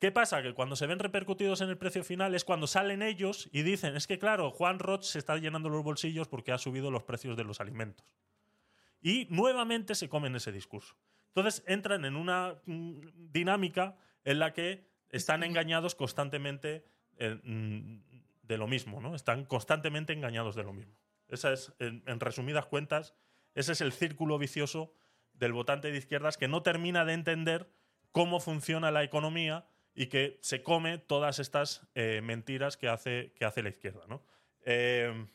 ¿Qué 0.00 0.10
pasa? 0.10 0.42
Que 0.42 0.54
cuando 0.54 0.76
se 0.76 0.86
ven 0.86 0.98
repercutidos 0.98 1.60
en 1.60 1.68
el 1.68 1.78
precio 1.78 2.04
final 2.04 2.34
es 2.34 2.44
cuando 2.44 2.66
salen 2.66 3.02
ellos 3.02 3.48
y 3.52 3.62
dicen, 3.62 3.96
es 3.96 4.06
que 4.06 4.18
claro, 4.18 4.50
Juan 4.50 4.78
Roch 4.78 5.02
se 5.02 5.18
está 5.18 5.36
llenando 5.36 5.68
los 5.68 5.84
bolsillos 5.84 6.28
porque 6.28 6.52
ha 6.52 6.58
subido 6.58 6.90
los 6.90 7.04
precios 7.04 7.36
de 7.36 7.44
los 7.44 7.60
alimentos. 7.60 8.14
Y 9.00 9.26
nuevamente 9.30 9.94
se 9.94 10.08
comen 10.08 10.34
ese 10.36 10.52
discurso. 10.52 10.96
Entonces 11.28 11.62
entran 11.66 12.04
en 12.04 12.16
una 12.16 12.56
mm, 12.64 13.30
dinámica 13.32 13.96
en 14.24 14.38
la 14.38 14.52
que 14.52 14.88
están 15.10 15.42
engañados 15.42 15.94
constantemente 15.94 16.84
mm, 17.18 17.98
de 18.46 18.58
lo 18.58 18.66
mismo, 18.66 19.00
¿no? 19.00 19.14
Están 19.14 19.44
constantemente 19.44 20.12
engañados 20.12 20.54
de 20.54 20.62
lo 20.62 20.72
mismo. 20.72 20.94
Esa 21.28 21.52
es, 21.52 21.72
en, 21.78 22.20
resumidas 22.20 22.66
cuentas, 22.66 23.14
ese 23.54 23.72
es 23.72 23.80
el 23.80 23.92
círculo 23.92 24.38
vicioso 24.38 24.92
del 25.32 25.52
votante 25.52 25.90
de 25.90 25.98
izquierdas 25.98 26.36
que 26.36 26.48
no 26.48 26.62
termina 26.62 27.04
de 27.04 27.14
entender 27.14 27.70
cómo 28.12 28.40
funciona 28.40 28.90
la 28.90 29.02
economía 29.02 29.66
y 29.94 30.06
que 30.06 30.38
se 30.42 30.62
come 30.62 30.98
todas 30.98 31.38
estas 31.38 31.88
eh, 31.94 32.20
mentiras 32.22 32.76
que 32.76 32.88
hace, 32.88 33.32
que 33.34 33.44
hace 33.44 33.62
la 33.62 33.70
izquierda, 33.70 34.06
¿no? 34.08 34.22
Eh, 34.64 35.26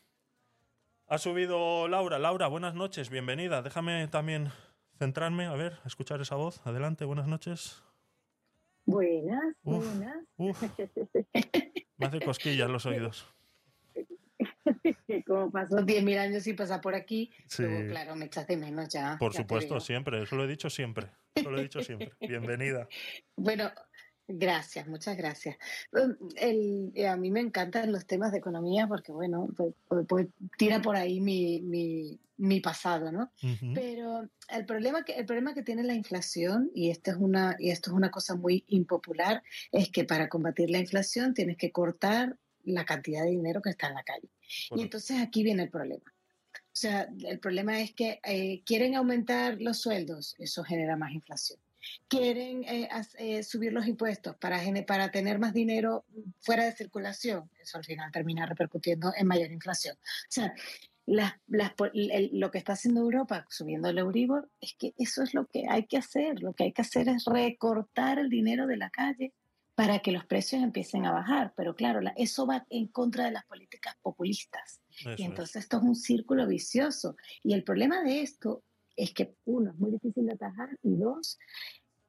ha 1.06 1.18
subido 1.18 1.88
Laura. 1.88 2.18
Laura, 2.18 2.46
buenas 2.46 2.74
noches, 2.74 3.10
bienvenida. 3.10 3.62
Déjame 3.62 4.06
también 4.08 4.52
centrarme, 4.96 5.46
a 5.46 5.54
ver, 5.54 5.78
escuchar 5.84 6.20
esa 6.20 6.36
voz. 6.36 6.64
Adelante, 6.66 7.04
buenas 7.04 7.26
noches. 7.26 7.82
Buenas, 8.86 9.56
buenas. 9.62 10.24
Me 12.00 12.06
hace 12.06 12.20
cosquillas 12.20 12.70
los 12.70 12.86
oídos. 12.86 13.26
Como 15.26 15.50
pasó 15.50 15.76
10.000 15.76 16.18
años 16.18 16.46
y 16.46 16.54
pasa 16.54 16.80
por 16.80 16.94
aquí, 16.94 17.30
claro, 17.54 18.16
me 18.16 18.24
echas 18.24 18.46
de 18.46 18.56
menos 18.56 18.88
ya. 18.88 19.16
Por 19.18 19.34
supuesto, 19.34 19.78
siempre, 19.80 20.22
eso 20.22 20.36
lo 20.36 20.44
he 20.44 20.48
dicho 20.48 20.70
siempre. 20.70 21.08
Eso 21.34 21.50
lo 21.50 21.58
he 21.58 21.62
dicho 21.62 21.82
siempre. 21.82 22.12
Bienvenida. 22.20 22.88
Bueno, 23.36 23.70
Gracias, 24.32 24.86
muchas 24.86 25.16
gracias. 25.16 25.56
Um, 25.92 26.14
el, 26.36 26.92
eh, 26.94 27.08
a 27.08 27.16
mí 27.16 27.30
me 27.30 27.40
encantan 27.40 27.90
los 27.90 28.06
temas 28.06 28.30
de 28.30 28.38
economía 28.38 28.86
porque, 28.86 29.10
bueno, 29.10 29.48
pues, 29.56 29.74
pues, 29.88 30.06
pues 30.08 30.28
tira 30.56 30.80
por 30.80 30.94
ahí 30.94 31.20
mi, 31.20 31.60
mi, 31.62 32.20
mi 32.36 32.60
pasado, 32.60 33.10
¿no? 33.10 33.32
Pero 33.74 34.28
el 34.48 34.66
problema, 34.66 35.04
que, 35.04 35.14
el 35.14 35.26
problema 35.26 35.52
que 35.52 35.62
tiene 35.62 35.82
la 35.82 35.94
inflación, 35.94 36.70
y 36.74 36.90
esto, 36.90 37.10
es 37.10 37.16
una, 37.16 37.56
y 37.58 37.70
esto 37.70 37.90
es 37.90 37.96
una 37.96 38.10
cosa 38.10 38.36
muy 38.36 38.64
impopular, 38.68 39.42
es 39.72 39.90
que 39.90 40.04
para 40.04 40.28
combatir 40.28 40.70
la 40.70 40.78
inflación 40.78 41.34
tienes 41.34 41.56
que 41.56 41.72
cortar 41.72 42.36
la 42.64 42.84
cantidad 42.84 43.24
de 43.24 43.30
dinero 43.30 43.62
que 43.62 43.70
está 43.70 43.88
en 43.88 43.94
la 43.94 44.04
calle. 44.04 44.28
Y 44.76 44.82
entonces 44.82 45.20
aquí 45.20 45.42
viene 45.42 45.64
el 45.64 45.70
problema. 45.70 46.04
O 46.54 46.76
sea, 46.80 47.08
el 47.24 47.40
problema 47.40 47.80
es 47.80 47.92
que 47.94 48.20
eh, 48.22 48.62
quieren 48.64 48.94
aumentar 48.94 49.60
los 49.60 49.80
sueldos, 49.80 50.36
eso 50.38 50.62
genera 50.62 50.96
más 50.96 51.12
inflación 51.12 51.58
quieren 52.08 52.64
eh, 52.64 52.88
eh, 53.18 53.42
subir 53.42 53.72
los 53.72 53.86
impuestos 53.86 54.36
para, 54.36 54.60
para 54.86 55.10
tener 55.10 55.38
más 55.38 55.52
dinero 55.52 56.04
fuera 56.40 56.64
de 56.64 56.72
circulación, 56.72 57.50
eso 57.60 57.78
al 57.78 57.84
final 57.84 58.10
termina 58.12 58.46
repercutiendo 58.46 59.12
en 59.16 59.26
mayor 59.26 59.50
inflación. 59.50 59.96
O 59.96 60.26
sea, 60.28 60.54
lo 61.06 62.50
que 62.50 62.58
está 62.58 62.74
haciendo 62.74 63.00
Europa 63.00 63.46
subiendo 63.48 63.88
el 63.88 63.98
Euribor 63.98 64.48
es 64.60 64.74
que 64.78 64.94
eso 64.96 65.22
es 65.22 65.34
lo 65.34 65.46
que 65.46 65.64
hay 65.68 65.86
que 65.86 65.96
hacer. 65.96 66.40
Lo 66.40 66.52
que 66.52 66.64
hay 66.64 66.72
que 66.72 66.82
hacer 66.82 67.08
es 67.08 67.24
recortar 67.24 68.18
el 68.18 68.28
dinero 68.28 68.66
de 68.66 68.76
la 68.76 68.90
calle 68.90 69.32
para 69.74 70.00
que 70.00 70.12
los 70.12 70.26
precios 70.26 70.62
empiecen 70.62 71.06
a 71.06 71.12
bajar. 71.12 71.52
Pero 71.56 71.74
claro, 71.74 72.00
eso 72.16 72.46
va 72.46 72.66
en 72.70 72.88
contra 72.88 73.24
de 73.24 73.32
las 73.32 73.44
políticas 73.46 73.96
populistas. 74.02 74.80
y 75.16 75.22
entonces 75.24 75.62
esto 75.62 75.78
es 75.78 75.82
un 75.82 75.96
círculo 75.96 76.46
vicioso. 76.46 77.16
Y 77.42 77.54
el 77.54 77.64
problema 77.64 78.02
de 78.02 78.22
esto 78.22 78.62
es 79.02 79.12
que, 79.14 79.34
uno, 79.44 79.70
es 79.70 79.78
muy 79.78 79.90
difícil 79.92 80.26
de 80.26 80.34
atajar 80.34 80.78
y 80.82 80.96
dos, 80.96 81.38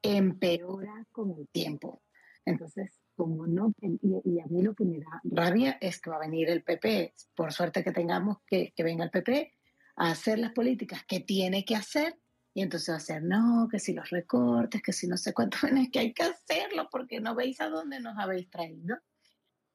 empeora 0.02 1.06
con 1.10 1.30
el 1.30 1.48
tiempo. 1.48 2.02
Entonces, 2.44 3.00
como 3.14 3.46
no, 3.46 3.72
y, 3.80 4.40
a 4.40 4.46
mí 4.46 4.62
lo 4.62 4.74
que 4.74 4.84
me 4.84 4.98
da 4.98 5.20
rabia 5.24 5.78
es 5.80 6.00
que 6.00 6.10
va 6.10 6.16
a 6.16 6.26
venir 6.26 6.50
el 6.50 6.62
PP, 6.62 7.14
por 7.34 7.52
suerte 7.52 7.84
que 7.84 7.92
tengamos 7.92 8.38
que, 8.46 8.72
que 8.74 8.82
venga 8.82 9.04
el 9.04 9.10
PP 9.10 9.52
a 9.96 10.10
hacer 10.10 10.38
las 10.38 10.52
políticas 10.52 11.04
que 11.06 11.20
tiene 11.20 11.64
que 11.64 11.76
hacer 11.76 12.18
y 12.54 12.62
entonces 12.62 12.92
va 12.92 12.96
a 12.96 13.00
ser, 13.00 13.22
no, 13.22 13.68
que 13.70 13.78
si 13.78 13.94
los 13.94 14.10
recortes, 14.10 14.82
que 14.82 14.92
si 14.92 15.06
no 15.06 15.16
sé 15.16 15.32
cuánto, 15.32 15.56
es 15.66 15.90
que 15.90 15.98
hay 15.98 16.12
que 16.12 16.24
hacerlo 16.24 16.88
porque 16.90 17.20
no 17.20 17.34
veis 17.34 17.60
a 17.60 17.68
dónde 17.68 18.00
nos 18.00 18.18
habéis 18.18 18.50
traído, 18.50 18.98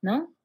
¿no? 0.01 0.35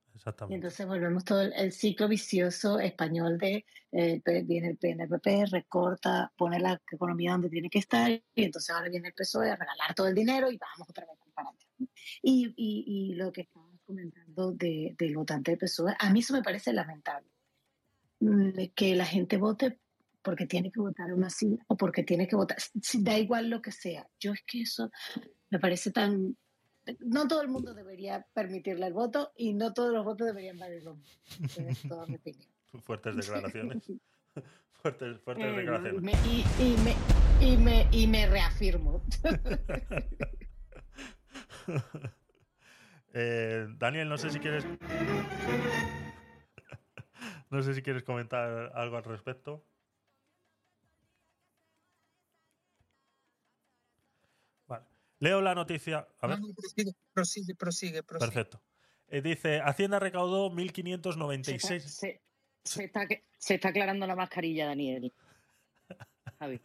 Y 0.49 0.54
entonces 0.54 0.87
volvemos 0.87 1.25
todo 1.25 1.40
el, 1.40 1.73
ciclo 1.73 2.07
vicioso 2.07 2.78
español 2.78 3.38
de 3.38 3.64
eh, 3.90 4.21
viene 4.45 4.69
el 4.69 4.76
PNPP, 4.76 5.50
recorta, 5.50 6.33
pone 6.37 6.61
la 6.61 6.81
economía 6.90 7.33
donde 7.33 7.49
tiene 7.49 7.69
que 7.69 7.78
estar 7.78 8.11
y 8.11 8.45
entonces 8.45 8.71
ahora 8.75 8.88
viene 8.88 9.09
el 9.09 9.14
PSOE 9.14 9.50
a 9.50 9.57
regalar 9.57 9.95
todo 9.95 10.09
el 10.09 10.14
dinero 10.14 10.50
y 10.50 10.59
vamos 10.59 10.88
otra 10.88 11.07
vez 11.07 11.16
para 11.35 11.49
adelante. 11.49 11.66
Y, 12.23 13.14
lo 13.14 13.33
que 13.33 13.42
estabas 13.42 13.81
comentando 13.85 14.52
de, 14.52 14.95
del 14.99 15.16
votante 15.16 15.52
del 15.52 15.59
PSOE, 15.59 15.95
a 15.99 16.11
mí 16.11 16.21
eso 16.21 16.35
me 16.35 16.42
parece 16.42 16.73
lamentable. 16.73 17.28
Mm, 18.21 18.69
que 18.75 18.95
la 18.95 19.07
gente 19.07 19.37
vote 19.37 19.81
porque 20.23 20.47
tiene 20.47 20.71
que 20.71 20.81
votar 20.81 21.12
una 21.12 21.28
sí 21.28 21.59
o 21.66 21.76
porque 21.76 22.04
tiene 22.04 22.28
que 22.28 22.37
votar, 22.37 22.59
da 23.00 23.19
igual 23.19 23.50
lo 23.50 23.61
que 23.61 23.73
sea. 23.73 24.09
Yo 24.21 24.33
es 24.33 24.42
que 24.47 24.62
eso 24.62 24.90
me 25.50 25.59
parece 25.59 25.90
tan 25.90 26.37
no 27.01 27.29
todo 27.29 27.43
el 27.43 27.49
mundo 27.49 27.75
debería 27.75 28.27
permitirle 28.33 28.87
el 28.87 28.93
voto 28.93 29.33
y 29.37 29.55
no 29.55 29.73
todos 29.73 29.93
los 29.93 30.05
votos 30.05 30.27
deberían 30.27 30.59
valer 30.59 30.83
lo 30.83 30.97
mismo. 30.97 31.21
Es 31.69 31.83
toda 31.89 32.07
mi 32.07 32.17
opinión. 32.17 32.51
Fuertes 32.81 33.17
declaraciones. 33.17 33.85
fuertes, 34.83 35.21
fuertes 35.21 35.47
eh, 35.47 35.57
declaraciones. 35.57 36.27
Y, 36.27 36.45
y, 36.62 36.77
me, 36.79 36.95
y, 37.47 37.57
me, 37.57 37.89
y 37.93 38.07
me 38.07 38.27
reafirmo. 38.27 39.03
eh, 43.12 43.67
Daniel, 43.79 44.09
no 44.09 44.19
sé 44.19 44.31
si 44.31 44.41
quieres. 44.41 44.67
no 47.51 47.62
sé 47.62 47.75
si 47.75 47.83
quieres 47.83 48.03
comentar 48.03 48.73
algo 48.75 48.97
al 48.97 49.05
respecto. 49.05 49.65
Leo 55.23 55.41
la 55.41 55.55
noticia. 55.55 56.09
A 56.19 56.26
ver. 56.26 56.41
prosigue, 56.52 56.93
prosigue, 57.12 57.55
prosigue, 57.55 58.02
Perfecto. 58.02 58.61
Eh, 59.07 59.23
dice, 59.23 59.61
Hacienda 59.61 60.00
recaudó 60.00 60.50
1.596... 60.50 61.61
Se, 61.61 61.81
se, 61.81 62.23
se, 62.64 62.85
está, 62.85 63.07
se 63.38 63.55
está 63.55 63.69
aclarando 63.69 64.05
la 64.05 64.17
mascarilla, 64.17 64.67
Daniel. 64.67 65.12
Javi. 66.41 66.61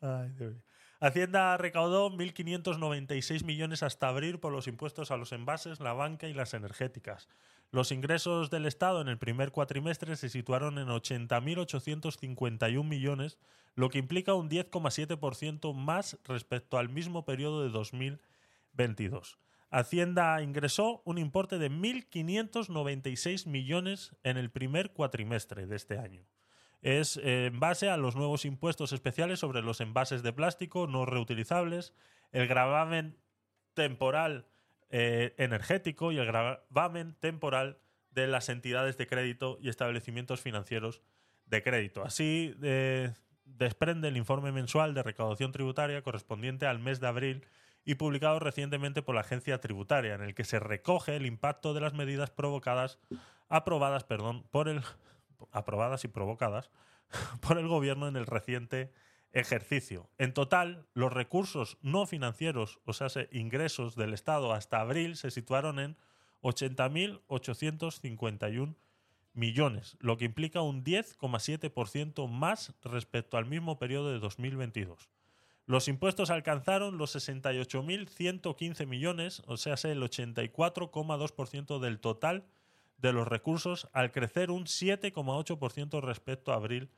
Ay, 0.00 0.28
Dios 0.32 0.52
mío. 0.52 0.62
Hacienda 1.02 1.56
recaudó 1.56 2.10
1.596 2.12 3.42
millones 3.42 3.82
hasta 3.82 4.06
abril 4.06 4.38
por 4.38 4.52
los 4.52 4.68
impuestos 4.68 5.10
a 5.10 5.16
los 5.16 5.32
envases, 5.32 5.80
la 5.80 5.94
banca 5.94 6.28
y 6.28 6.32
las 6.32 6.54
energéticas. 6.54 7.28
Los 7.72 7.90
ingresos 7.90 8.50
del 8.50 8.66
Estado 8.66 9.00
en 9.00 9.08
el 9.08 9.18
primer 9.18 9.50
cuatrimestre 9.50 10.14
se 10.14 10.28
situaron 10.28 10.78
en 10.78 10.86
80.851 10.86 12.84
millones, 12.84 13.36
lo 13.74 13.88
que 13.88 13.98
implica 13.98 14.34
un 14.34 14.48
10,7% 14.48 15.74
más 15.74 16.18
respecto 16.22 16.78
al 16.78 16.88
mismo 16.88 17.24
periodo 17.24 17.64
de 17.64 17.70
2022. 17.70 19.40
Hacienda 19.70 20.40
ingresó 20.40 21.02
un 21.04 21.18
importe 21.18 21.58
de 21.58 21.68
1.596 21.68 23.48
millones 23.48 24.14
en 24.22 24.36
el 24.36 24.52
primer 24.52 24.92
cuatrimestre 24.92 25.66
de 25.66 25.74
este 25.74 25.98
año 25.98 26.24
es 26.82 27.16
eh, 27.16 27.46
en 27.46 27.60
base 27.60 27.88
a 27.88 27.96
los 27.96 28.16
nuevos 28.16 28.44
impuestos 28.44 28.92
especiales 28.92 29.38
sobre 29.38 29.62
los 29.62 29.80
envases 29.80 30.22
de 30.22 30.32
plástico 30.32 30.86
no 30.86 31.06
reutilizables, 31.06 31.94
el 32.32 32.48
gravamen 32.48 33.16
temporal 33.74 34.46
eh, 34.90 35.34
energético 35.38 36.12
y 36.12 36.18
el 36.18 36.26
gravamen 36.26 37.14
temporal 37.14 37.78
de 38.10 38.26
las 38.26 38.48
entidades 38.48 38.98
de 38.98 39.06
crédito 39.06 39.58
y 39.60 39.68
establecimientos 39.68 40.40
financieros 40.40 41.02
de 41.46 41.62
crédito. 41.62 42.04
Así 42.04 42.54
eh, 42.62 43.14
desprende 43.44 44.08
el 44.08 44.16
informe 44.16 44.52
mensual 44.52 44.92
de 44.92 45.02
recaudación 45.02 45.52
tributaria 45.52 46.02
correspondiente 46.02 46.66
al 46.66 46.78
mes 46.78 47.00
de 47.00 47.06
abril 47.06 47.46
y 47.84 47.94
publicado 47.94 48.38
recientemente 48.38 49.02
por 49.02 49.14
la 49.14 49.22
agencia 49.22 49.60
tributaria, 49.60 50.14
en 50.14 50.22
el 50.22 50.34
que 50.34 50.44
se 50.44 50.60
recoge 50.60 51.16
el 51.16 51.26
impacto 51.26 51.74
de 51.74 51.80
las 51.80 51.94
medidas 51.94 52.30
provocadas, 52.30 52.98
aprobadas 53.48 54.04
perdón, 54.04 54.44
por 54.50 54.68
el 54.68 54.82
aprobadas 55.50 56.04
y 56.04 56.08
provocadas 56.08 56.70
por 57.40 57.58
el 57.58 57.68
gobierno 57.68 58.08
en 58.08 58.16
el 58.16 58.26
reciente 58.26 58.92
ejercicio. 59.32 60.10
En 60.18 60.34
total, 60.34 60.86
los 60.94 61.12
recursos 61.12 61.78
no 61.82 62.06
financieros, 62.06 62.80
o 62.84 62.92
sea, 62.92 63.08
ingresos 63.30 63.94
del 63.96 64.14
Estado 64.14 64.52
hasta 64.52 64.80
abril, 64.80 65.16
se 65.16 65.30
situaron 65.30 65.78
en 65.78 65.96
80.851 66.42 68.74
millones, 69.34 69.96
lo 70.00 70.18
que 70.18 70.26
implica 70.26 70.60
un 70.60 70.84
10,7% 70.84 72.28
más 72.28 72.74
respecto 72.82 73.38
al 73.38 73.46
mismo 73.46 73.78
periodo 73.78 74.12
de 74.12 74.18
2022. 74.18 75.08
Los 75.64 75.88
impuestos 75.88 76.28
alcanzaron 76.30 76.98
los 76.98 77.14
68.115 77.14 78.86
millones, 78.86 79.42
o 79.46 79.56
sea, 79.56 79.76
el 79.84 80.02
84,2% 80.02 81.78
del 81.78 82.00
total 82.00 82.44
de 83.02 83.12
los 83.12 83.28
recursos 83.28 83.88
al 83.92 84.12
crecer 84.12 84.50
un 84.50 84.64
7,8% 84.64 86.00
respecto 86.00 86.52
a 86.52 86.56
abril 86.56 86.88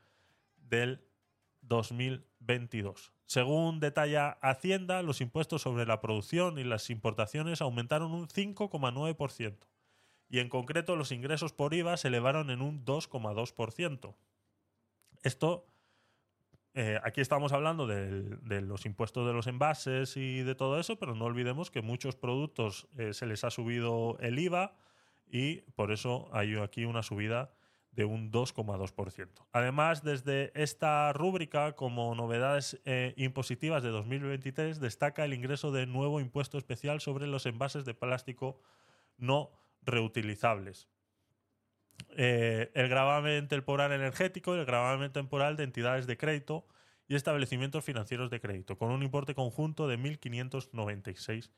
del 0.55 1.03
2022. 1.61 3.11
Según 3.25 3.79
detalla 3.79 4.37
Hacienda, 4.41 5.01
los 5.01 5.19
impuestos 5.19 5.63
sobre 5.63 5.87
la 5.87 5.99
producción 5.99 6.59
y 6.59 6.63
las 6.63 6.91
importaciones 6.91 7.59
aumentaron 7.59 8.11
un 8.11 8.27
5,9% 8.27 9.57
y 10.29 10.39
en 10.39 10.49
concreto 10.49 10.95
los 10.95 11.11
ingresos 11.11 11.53
por 11.53 11.73
IVA 11.73 11.97
se 11.97 12.09
elevaron 12.09 12.51
en 12.51 12.61
un 12.61 12.85
2,2%. 12.85 14.15
Esto, 15.23 15.65
eh, 16.75 16.99
aquí 17.03 17.21
estamos 17.21 17.51
hablando 17.51 17.87
de, 17.87 18.61
los 18.61 18.85
impuestos 18.85 19.25
de 19.25 19.33
los 19.33 19.47
envases 19.47 20.17
y 20.17 20.43
de 20.43 20.53
todo 20.53 20.79
eso, 20.79 20.97
pero 20.97 21.15
no 21.15 21.25
olvidemos 21.25 21.71
que 21.71 21.81
muchos 21.81 22.15
productos 22.15 22.87
eh, 22.95 23.13
se 23.13 23.25
les 23.25 23.43
ha 23.43 23.49
subido 23.49 24.17
el 24.19 24.37
IVA, 24.37 24.75
y 25.27 25.61
por 25.71 25.91
eso 25.91 26.29
hay 26.31 26.55
aquí 26.57 26.85
una 26.85 27.03
subida 27.03 27.51
de 27.95 28.03
un 28.03 28.31
2,2%. 28.31 29.47
Además, 29.53 30.03
desde 30.03 30.51
esta 30.61 31.13
rúbrica, 31.13 31.75
como 31.75 32.13
novedades 32.13 32.79
eh, 32.83 33.13
impositivas 33.15 33.83
de 33.83 33.89
2023, 33.89 34.79
destaca 34.81 35.23
el 35.23 35.33
ingreso 35.33 35.71
de 35.71 35.85
nuevo 35.85 36.19
impuesto 36.19 36.57
especial 36.57 36.99
sobre 36.99 37.25
los 37.25 37.45
envases 37.45 37.85
de 37.85 37.93
plástico 37.93 38.61
no 39.17 39.51
reutilizables. 39.81 40.89
Eh, 42.09 42.71
el 42.73 42.89
gravamen 42.89 43.47
temporal 43.47 43.93
energético 43.93 44.55
y 44.55 44.59
el 44.59 44.65
gravamen 44.65 45.13
temporal 45.13 45.55
de 45.55 45.63
entidades 45.63 46.05
de 46.05 46.17
crédito 46.17 46.67
y 47.07 47.15
establecimientos 47.15 47.85
financieros 47.85 48.29
de 48.29 48.41
crédito, 48.41 48.77
con 48.77 48.91
un 48.91 49.03
importe 49.03 49.35
conjunto 49.35 49.87
de 49.87 49.97
1.596 49.97 51.51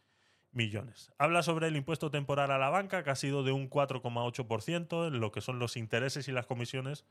millones. 0.57 1.13
Habla 1.17 1.43
sobre 1.43 1.67
el 1.67 1.77
impuesto 1.77 2.11
temporal 2.11 2.51
a 2.51 2.57
la 2.57 2.69
banca, 2.69 3.03
que 3.03 3.11
ha 3.11 3.15
sido 3.15 3.43
de 3.43 3.53
un 3.53 3.69
4,8% 3.69 5.07
en 5.07 5.19
lo 5.21 5.31
que 5.31 5.39
son 5.39 5.59
los 5.59 5.77
intereses 5.77 6.27
y 6.27 6.33
las 6.33 6.47
comisiones 6.47 7.05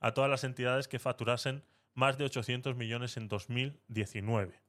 a 0.00 0.12
todas 0.12 0.28
las 0.28 0.44
entidades 0.44 0.88
que 0.88 0.98
facturasen 0.98 1.64
más 1.94 2.18
de 2.18 2.24
800 2.26 2.76
millones 2.76 3.16
en 3.16 3.28
2019. 3.28 4.60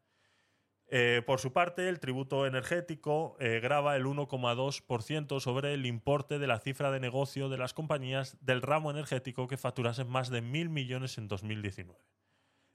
Eh, 0.92 1.22
por 1.26 1.40
su 1.40 1.54
parte, 1.54 1.88
el 1.88 2.00
tributo 2.00 2.48
energético 2.48 3.38
eh, 3.40 3.60
el 3.62 3.72
1,2% 4.06 5.40
sobre 5.40 5.74
el 5.74 5.86
importe 5.86 6.40
de 6.40 6.48
la 6.48 6.60
cifra 6.60 6.90
de 6.90 7.00
negocio 7.00 7.50
de 7.50 7.58
las 7.58 7.76
compañías 7.76 8.38
del 8.42 8.64
ramo 8.64 8.90
energético 8.90 9.48
que 9.48 9.58
facturasen 9.58 10.10
más 10.10 10.30
de 10.30 10.42
1.000 10.42 10.70
millones 10.70 11.18
en 11.20 11.28
2019. 11.28 12.00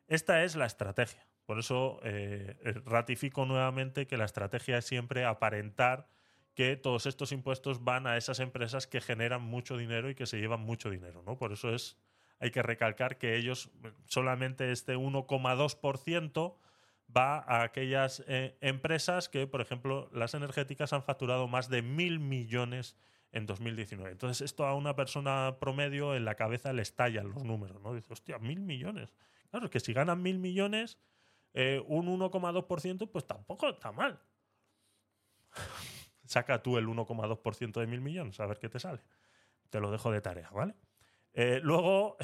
Esta 0.06 0.44
es 0.44 0.56
la 0.56 0.66
estrategia. 0.66 1.26
Por 1.46 1.58
eso 1.58 2.00
eh, 2.02 2.56
eh, 2.64 2.72
ratifico 2.84 3.44
nuevamente 3.44 4.06
que 4.06 4.16
la 4.16 4.24
estrategia 4.24 4.78
es 4.78 4.86
siempre 4.86 5.24
aparentar 5.24 6.08
que 6.54 6.76
todos 6.76 7.06
estos 7.06 7.32
impuestos 7.32 7.84
van 7.84 8.06
a 8.06 8.16
esas 8.16 8.40
empresas 8.40 8.86
que 8.86 9.00
generan 9.00 9.42
mucho 9.42 9.76
dinero 9.76 10.08
y 10.08 10.14
que 10.14 10.26
se 10.26 10.38
llevan 10.38 10.60
mucho 10.60 10.88
dinero. 10.88 11.22
¿no? 11.26 11.36
Por 11.36 11.52
eso 11.52 11.74
es, 11.74 11.98
hay 12.38 12.50
que 12.50 12.62
recalcar 12.62 13.18
que 13.18 13.36
ellos, 13.36 13.70
solamente 14.06 14.70
este 14.72 14.96
1,2% 14.96 16.56
va 17.14 17.38
a 17.38 17.62
aquellas 17.62 18.24
eh, 18.26 18.56
empresas 18.60 19.28
que, 19.28 19.46
por 19.46 19.60
ejemplo, 19.60 20.08
las 20.12 20.34
energéticas 20.34 20.92
han 20.92 21.02
facturado 21.02 21.48
más 21.48 21.68
de 21.68 21.82
mil 21.82 22.20
millones 22.20 22.96
en 23.32 23.46
2019. 23.46 24.12
Entonces, 24.12 24.40
esto 24.40 24.64
a 24.64 24.74
una 24.74 24.94
persona 24.94 25.56
promedio 25.60 26.14
en 26.14 26.24
la 26.24 26.36
cabeza 26.36 26.72
le 26.72 26.82
estallan 26.82 27.30
los 27.30 27.44
números. 27.44 27.82
¿no? 27.82 27.94
Dice, 27.94 28.12
hostia, 28.12 28.38
mil 28.38 28.60
millones. 28.60 29.12
Claro, 29.54 29.70
que 29.70 29.78
si 29.78 29.92
ganan 29.92 30.20
mil 30.20 30.40
millones 30.40 30.98
eh, 31.52 31.80
un 31.86 32.08
1,2%, 32.08 33.08
pues 33.08 33.24
tampoco 33.24 33.68
está 33.68 33.92
mal. 33.92 34.20
Saca 36.24 36.60
tú 36.60 36.76
el 36.76 36.88
1,2% 36.88 37.78
de 37.78 37.86
mil 37.86 38.00
millones, 38.00 38.40
a 38.40 38.46
ver 38.46 38.58
qué 38.58 38.68
te 38.68 38.80
sale. 38.80 39.00
Te 39.70 39.78
lo 39.78 39.92
dejo 39.92 40.10
de 40.10 40.20
tarea, 40.20 40.50
¿vale? 40.50 40.74
Eh, 41.34 41.60
luego 41.62 42.16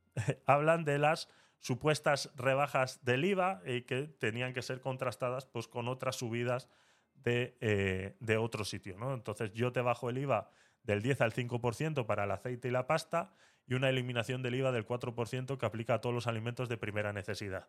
hablan 0.46 0.86
de 0.86 0.98
las 0.98 1.28
supuestas 1.58 2.32
rebajas 2.36 3.04
del 3.04 3.26
IVA 3.26 3.60
y 3.66 3.82
que 3.82 4.04
tenían 4.04 4.54
que 4.54 4.62
ser 4.62 4.80
contrastadas 4.80 5.44
pues, 5.44 5.68
con 5.68 5.88
otras 5.88 6.16
subidas 6.16 6.70
de, 7.12 7.58
eh, 7.60 8.16
de 8.20 8.38
otro 8.38 8.64
sitio. 8.64 8.96
¿no? 8.96 9.12
Entonces 9.12 9.52
yo 9.52 9.74
te 9.74 9.82
bajo 9.82 10.08
el 10.08 10.16
IVA 10.16 10.48
del 10.84 11.02
10 11.02 11.20
al 11.20 11.34
5% 11.34 12.06
para 12.06 12.24
el 12.24 12.30
aceite 12.30 12.68
y 12.68 12.70
la 12.70 12.86
pasta 12.86 13.34
y 13.66 13.74
una 13.74 13.88
eliminación 13.88 14.42
del 14.42 14.54
IVA 14.54 14.72
del 14.72 14.86
4% 14.86 15.58
que 15.58 15.66
aplica 15.66 15.94
a 15.94 16.00
todos 16.00 16.14
los 16.14 16.26
alimentos 16.26 16.68
de 16.68 16.76
primera 16.76 17.12
necesidad 17.12 17.68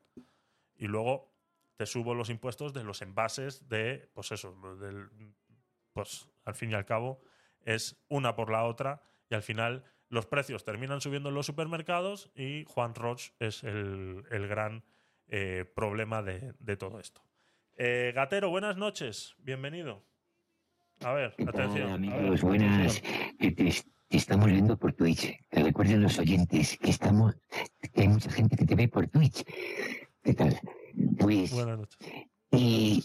y 0.77 0.87
luego 0.87 1.33
te 1.75 1.85
subo 1.85 2.13
los 2.13 2.29
impuestos 2.29 2.73
de 2.73 2.83
los 2.83 3.01
envases 3.01 3.67
de, 3.67 4.09
pues 4.13 4.31
eso, 4.31 4.55
del, 4.79 5.09
pues 5.93 6.29
al 6.45 6.55
fin 6.55 6.71
y 6.71 6.73
al 6.73 6.85
cabo 6.85 7.21
es 7.61 8.03
una 8.07 8.35
por 8.35 8.51
la 8.51 8.63
otra 8.63 9.01
y 9.29 9.35
al 9.35 9.43
final 9.43 9.83
los 10.09 10.25
precios 10.25 10.63
terminan 10.63 11.01
subiendo 11.01 11.29
en 11.29 11.35
los 11.35 11.45
supermercados 11.45 12.31
y 12.33 12.65
Juan 12.67 12.95
Roche 12.95 13.33
es 13.39 13.63
el, 13.63 14.23
gran 14.29 14.83
eh, 15.27 15.65
problema 15.75 16.23
de, 16.23 16.77
todo 16.77 16.99
esto. 16.99 17.21
Eh, 17.75 18.11
Gatero, 18.15 18.49
buenas 18.49 18.77
noches, 18.77 19.35
bienvenido. 19.39 20.03
A 21.01 21.13
ver, 21.13 21.35
atención. 21.47 21.91
amigos, 21.91 22.41
buenas. 22.41 23.03
Te, 23.39 23.83
estamos 24.09 24.47
viendo 24.47 24.77
por 24.77 24.93
Twitch. 24.93 25.37
recuerden 25.51 26.01
los 26.01 26.19
oyentes 26.19 26.77
que 26.77 26.89
estamos, 26.89 27.35
que 27.93 28.01
hay 28.01 28.07
mucha 28.07 28.31
gente 28.31 28.55
que 28.55 28.65
te 28.65 28.75
ve 28.75 28.87
por 28.87 29.07
Twitch. 29.07 29.43
¿Qué 30.23 30.33
tal? 30.33 30.59
Pues. 31.19 31.53
Y 32.51 33.03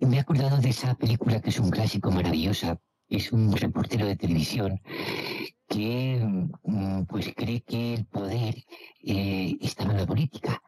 me 0.00 0.16
he 0.16 0.20
acordado 0.20 0.58
de 0.58 0.70
esa 0.70 0.94
película 0.94 1.40
que 1.40 1.50
es 1.50 1.60
un 1.60 1.70
clásico 1.70 2.10
maravillosa. 2.10 2.80
Es 3.08 3.32
un 3.32 3.52
reportero 3.56 4.06
de 4.06 4.16
televisión 4.16 4.80
que 5.70 6.20
mm, 6.64 7.04
pues 7.04 7.32
cree 7.36 7.62
que 7.62 7.94
el 7.94 8.04
poder 8.06 8.56
eh, 9.04 9.56
está 9.60 9.84
en 9.84 9.98
la 9.98 10.06
política 10.06 10.60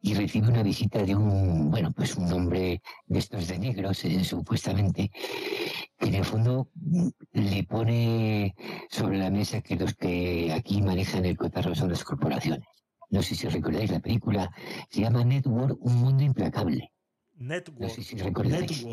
y 0.00 0.14
recibe 0.14 0.48
una 0.48 0.64
visita 0.64 1.04
de 1.04 1.14
un, 1.14 1.70
bueno, 1.70 1.92
pues 1.92 2.16
un 2.16 2.30
hombre 2.32 2.82
de 3.06 3.18
estos 3.18 3.46
de 3.46 3.58
negros, 3.58 4.04
eh, 4.04 4.24
supuestamente, 4.24 5.10
que 5.98 6.08
en 6.08 6.14
el 6.16 6.24
fondo 6.24 6.68
mm, 6.74 7.08
le 7.34 7.62
pone 7.64 8.54
sobre 8.90 9.18
la 9.18 9.30
mesa 9.30 9.60
que 9.60 9.76
los 9.76 9.94
que 9.94 10.52
aquí 10.52 10.82
manejan 10.82 11.24
el 11.24 11.36
cotarro 11.36 11.74
son 11.76 11.90
las 11.90 12.02
corporaciones. 12.02 12.66
No 13.10 13.22
sé 13.22 13.36
si 13.36 13.46
recordáis 13.48 13.92
la 13.92 14.00
película, 14.00 14.50
se 14.90 15.02
llama 15.02 15.24
Network, 15.24 15.78
un 15.80 15.96
mundo 15.96 16.24
implacable. 16.24 16.90
Network. 17.38 17.80
No 17.80 17.88
sé 17.88 18.02
si 18.02 18.16
recordáis. 18.16 18.86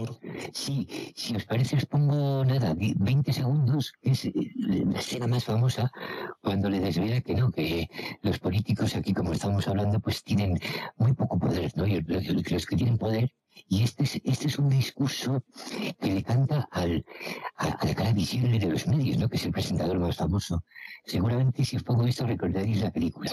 Sí, 0.53 0.87
si 1.15 1.35
os 1.35 1.45
parece, 1.45 1.75
os 1.77 1.85
pongo 1.85 2.45
nada, 2.45 2.75
20 2.75 3.33
segundos, 3.33 3.93
que 4.01 4.11
es 4.11 4.25
eh, 4.25 4.33
la 4.55 4.99
escena 4.99 5.27
más 5.27 5.43
famosa, 5.43 5.91
cuando 6.41 6.69
le 6.69 6.79
desvela 6.79 7.21
que 7.21 7.35
no, 7.35 7.51
que 7.51 7.89
los 8.21 8.39
políticos 8.39 8.95
aquí, 8.95 9.13
como 9.13 9.33
estamos 9.33 9.67
hablando, 9.67 9.99
pues 9.99 10.23
tienen 10.23 10.59
muy 10.97 11.13
poco 11.13 11.39
poder, 11.39 11.71
¿no? 11.75 11.87
Y 11.87 12.01
los 12.01 12.65
que 12.65 12.75
tienen 12.75 12.97
poder 12.97 13.31
y 13.67 13.83
este 13.83 14.03
es, 14.03 14.21
este 14.23 14.47
es 14.47 14.59
un 14.59 14.69
discurso 14.69 15.43
que 15.99 16.11
le 16.11 16.23
canta 16.23 16.67
al, 16.71 17.05
a, 17.55 17.85
la 17.85 17.95
cara 17.95 18.11
visible 18.11 18.59
de 18.59 18.67
los 18.67 18.85
medios, 18.85 19.17
¿no? 19.17 19.29
que 19.29 19.37
es 19.37 19.45
el 19.45 19.51
presentador 19.51 19.97
más 19.97 20.17
famoso. 20.17 20.63
Seguramente 21.05 21.63
si 21.63 21.77
os 21.77 21.83
pongo 21.83 22.05
esto 22.05 22.27
recordaréis 22.27 22.81
la 22.81 22.91
película. 22.91 23.31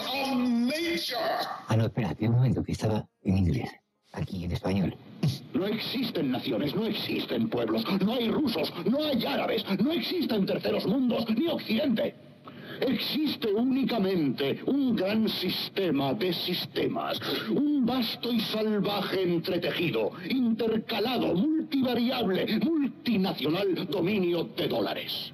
Ah, 1.67 1.75
no, 1.75 1.85
espérate 1.85 2.27
un 2.27 2.35
momento, 2.35 2.63
que 2.63 2.71
estaba 2.71 3.05
en 3.21 3.37
inglés 3.37 3.69
aquí 4.13 4.45
en 4.45 4.51
español. 4.51 4.95
No 5.53 5.65
existen 5.67 6.31
naciones, 6.31 6.75
no 6.75 6.85
existen 6.85 7.49
pueblos, 7.49 7.83
no 8.03 8.13
hay 8.13 8.29
rusos, 8.29 8.71
no 8.85 9.03
hay 9.03 9.25
árabes, 9.25 9.65
no 9.83 9.91
existen 9.91 10.45
terceros 10.45 10.85
mundos, 10.87 11.25
ni 11.29 11.47
occidente. 11.47 12.15
Existe 12.81 13.53
únicamente 13.53 14.59
un 14.65 14.95
gran 14.95 15.29
sistema 15.29 16.13
de 16.13 16.33
sistemas, 16.33 17.19
un 17.49 17.85
vasto 17.85 18.31
y 18.31 18.39
salvaje 18.39 19.21
entretejido, 19.21 20.11
intercalado, 20.29 21.33
multivariable, 21.35 22.59
multinacional 22.59 23.87
dominio 23.87 24.49
de 24.57 24.67
dólares. 24.67 25.31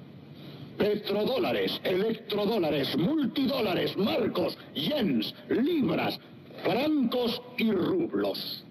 Petrodólares, 0.76 1.80
electrodólares, 1.82 2.96
multidólares, 2.96 3.96
marcos, 3.96 4.56
yens, 4.74 5.34
libras, 5.48 6.20
francos 6.62 7.42
y 7.58 7.70
rublos 7.72 8.64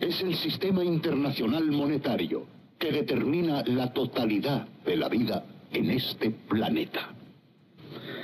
es 0.00 0.22
el 0.22 0.34
sistema 0.34 0.82
internacional 0.82 1.70
monetario 1.70 2.46
que 2.78 2.90
determina 2.90 3.62
la 3.66 3.92
totalidad 3.92 4.66
de 4.84 4.96
la 4.96 5.08
vida 5.08 5.44
en 5.70 5.90
este 5.90 6.30
planeta. 6.30 7.10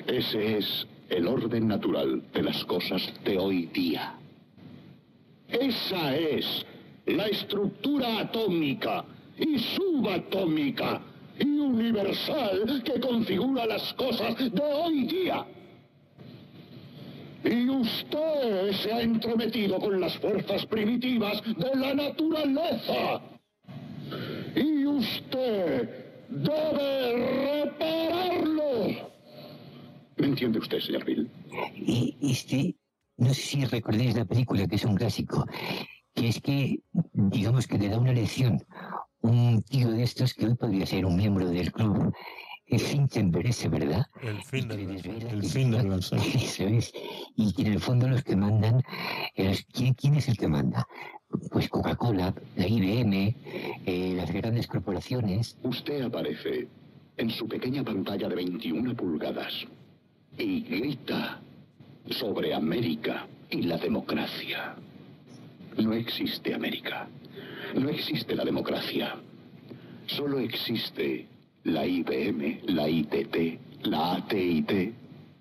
Ese 0.07 0.57
es 0.57 0.87
el 1.11 1.29
orden 1.29 1.69
natural 1.69 2.23
de 2.33 2.43
las 2.43 2.65
cosas 2.65 3.13
de 3.23 3.39
hoy 3.39 3.67
día. 3.67 4.15
Esa 5.49 6.17
es 6.17 6.65
la 7.05 7.27
estructura 7.27 8.21
atómica 8.21 9.05
y 9.39 9.59
subatómica 9.59 11.03
y 11.39 11.45
universal 11.45 12.83
que 12.83 12.99
configura 12.99 13.67
las 13.67 13.93
cosas 13.93 14.37
de 14.39 14.63
hoy 14.63 15.05
día. 15.05 15.45
Y 17.49 17.69
usted 17.69 18.73
se 18.73 18.93
ha 18.93 19.03
entrometido 19.03 19.79
con 19.79 20.01
las 20.01 20.19
fuerzas 20.19 20.67
primitivas 20.67 21.41
de 21.45 21.77
la 21.77 21.95
naturaleza. 21.95 23.21
Y 24.57 24.85
usted 24.85 25.89
debe 26.29 27.65
repararlo. 27.65 29.11
¿Me 30.17 30.27
entiende 30.27 30.59
usted, 30.59 30.81
señor 30.81 31.05
Bill? 31.05 31.31
Y, 31.77 32.17
este, 32.21 32.75
no 33.17 33.29
sé 33.29 33.43
si 33.43 33.65
recordáis 33.65 34.17
la 34.17 34.25
película, 34.25 34.67
que 34.67 34.75
es 34.75 34.85
un 34.85 34.97
clásico, 34.97 35.47
que 36.15 36.29
es 36.29 36.41
que, 36.41 36.81
digamos 37.13 37.69
que 37.69 37.79
le 37.79 37.91
da 37.91 37.99
una 37.99 38.13
lección 38.13 38.61
un 39.21 39.63
tío 39.63 39.91
de 39.91 40.03
estos 40.03 40.35
que 40.35 40.47
hoy 40.47 40.55
podría 40.55 40.87
ser 40.87 41.05
un 41.05 41.17
miembro 41.17 41.49
del 41.49 41.73
club 41.73 42.13
el 42.67 42.81
fin 42.81 43.07
te 43.09 43.23
merece, 43.23 43.69
¿verdad? 43.69 44.05
El 44.23 44.43
fin 44.43 44.67
del 44.69 44.81
El 44.81 45.45
fin 45.45 45.71
del 45.71 45.93
Eso 46.35 46.65
es. 46.65 46.93
Y 47.37 47.55
en 47.63 47.73
el 47.75 47.81
fondo 47.81 48.09
los 48.09 48.25
que 48.25 48.35
mandan, 48.35 48.83
¿quién, 49.73 49.95
¿quién, 49.95 50.15
es 50.15 50.29
el 50.29 50.39
que 50.39 50.49
manda? 50.49 50.89
Pues 51.51 51.69
Coca-Cola, 51.69 52.35
la 52.57 52.67
IBM, 52.67 53.37
eh, 53.85 54.15
las 54.17 54.33
grandes 54.33 54.67
corporaciones. 54.67 55.59
Usted 55.63 56.03
aparece 56.03 56.69
en 57.19 57.31
su 57.31 57.47
pequeña 57.47 57.85
pantalla 57.85 58.29
de 58.29 58.37
21 58.37 58.95
pulgadas 58.95 59.67
y 60.39 60.63
grita 60.63 61.41
sobre 62.11 62.55
América 62.55 63.27
y 63.51 63.63
la 63.63 63.77
democracia. 63.77 64.75
No 65.77 65.93
existe 65.93 66.55
América. 66.55 67.07
No 67.75 67.91
existe 67.91 68.35
la 68.35 68.45
democracia. 68.45 69.17
Solo 70.07 70.39
existe 70.39 71.27
la 71.65 71.87
IBM, 71.87 72.61
la 72.67 72.89
ITT, 72.89 73.59
la 73.83 74.15
ATT, 74.15 74.73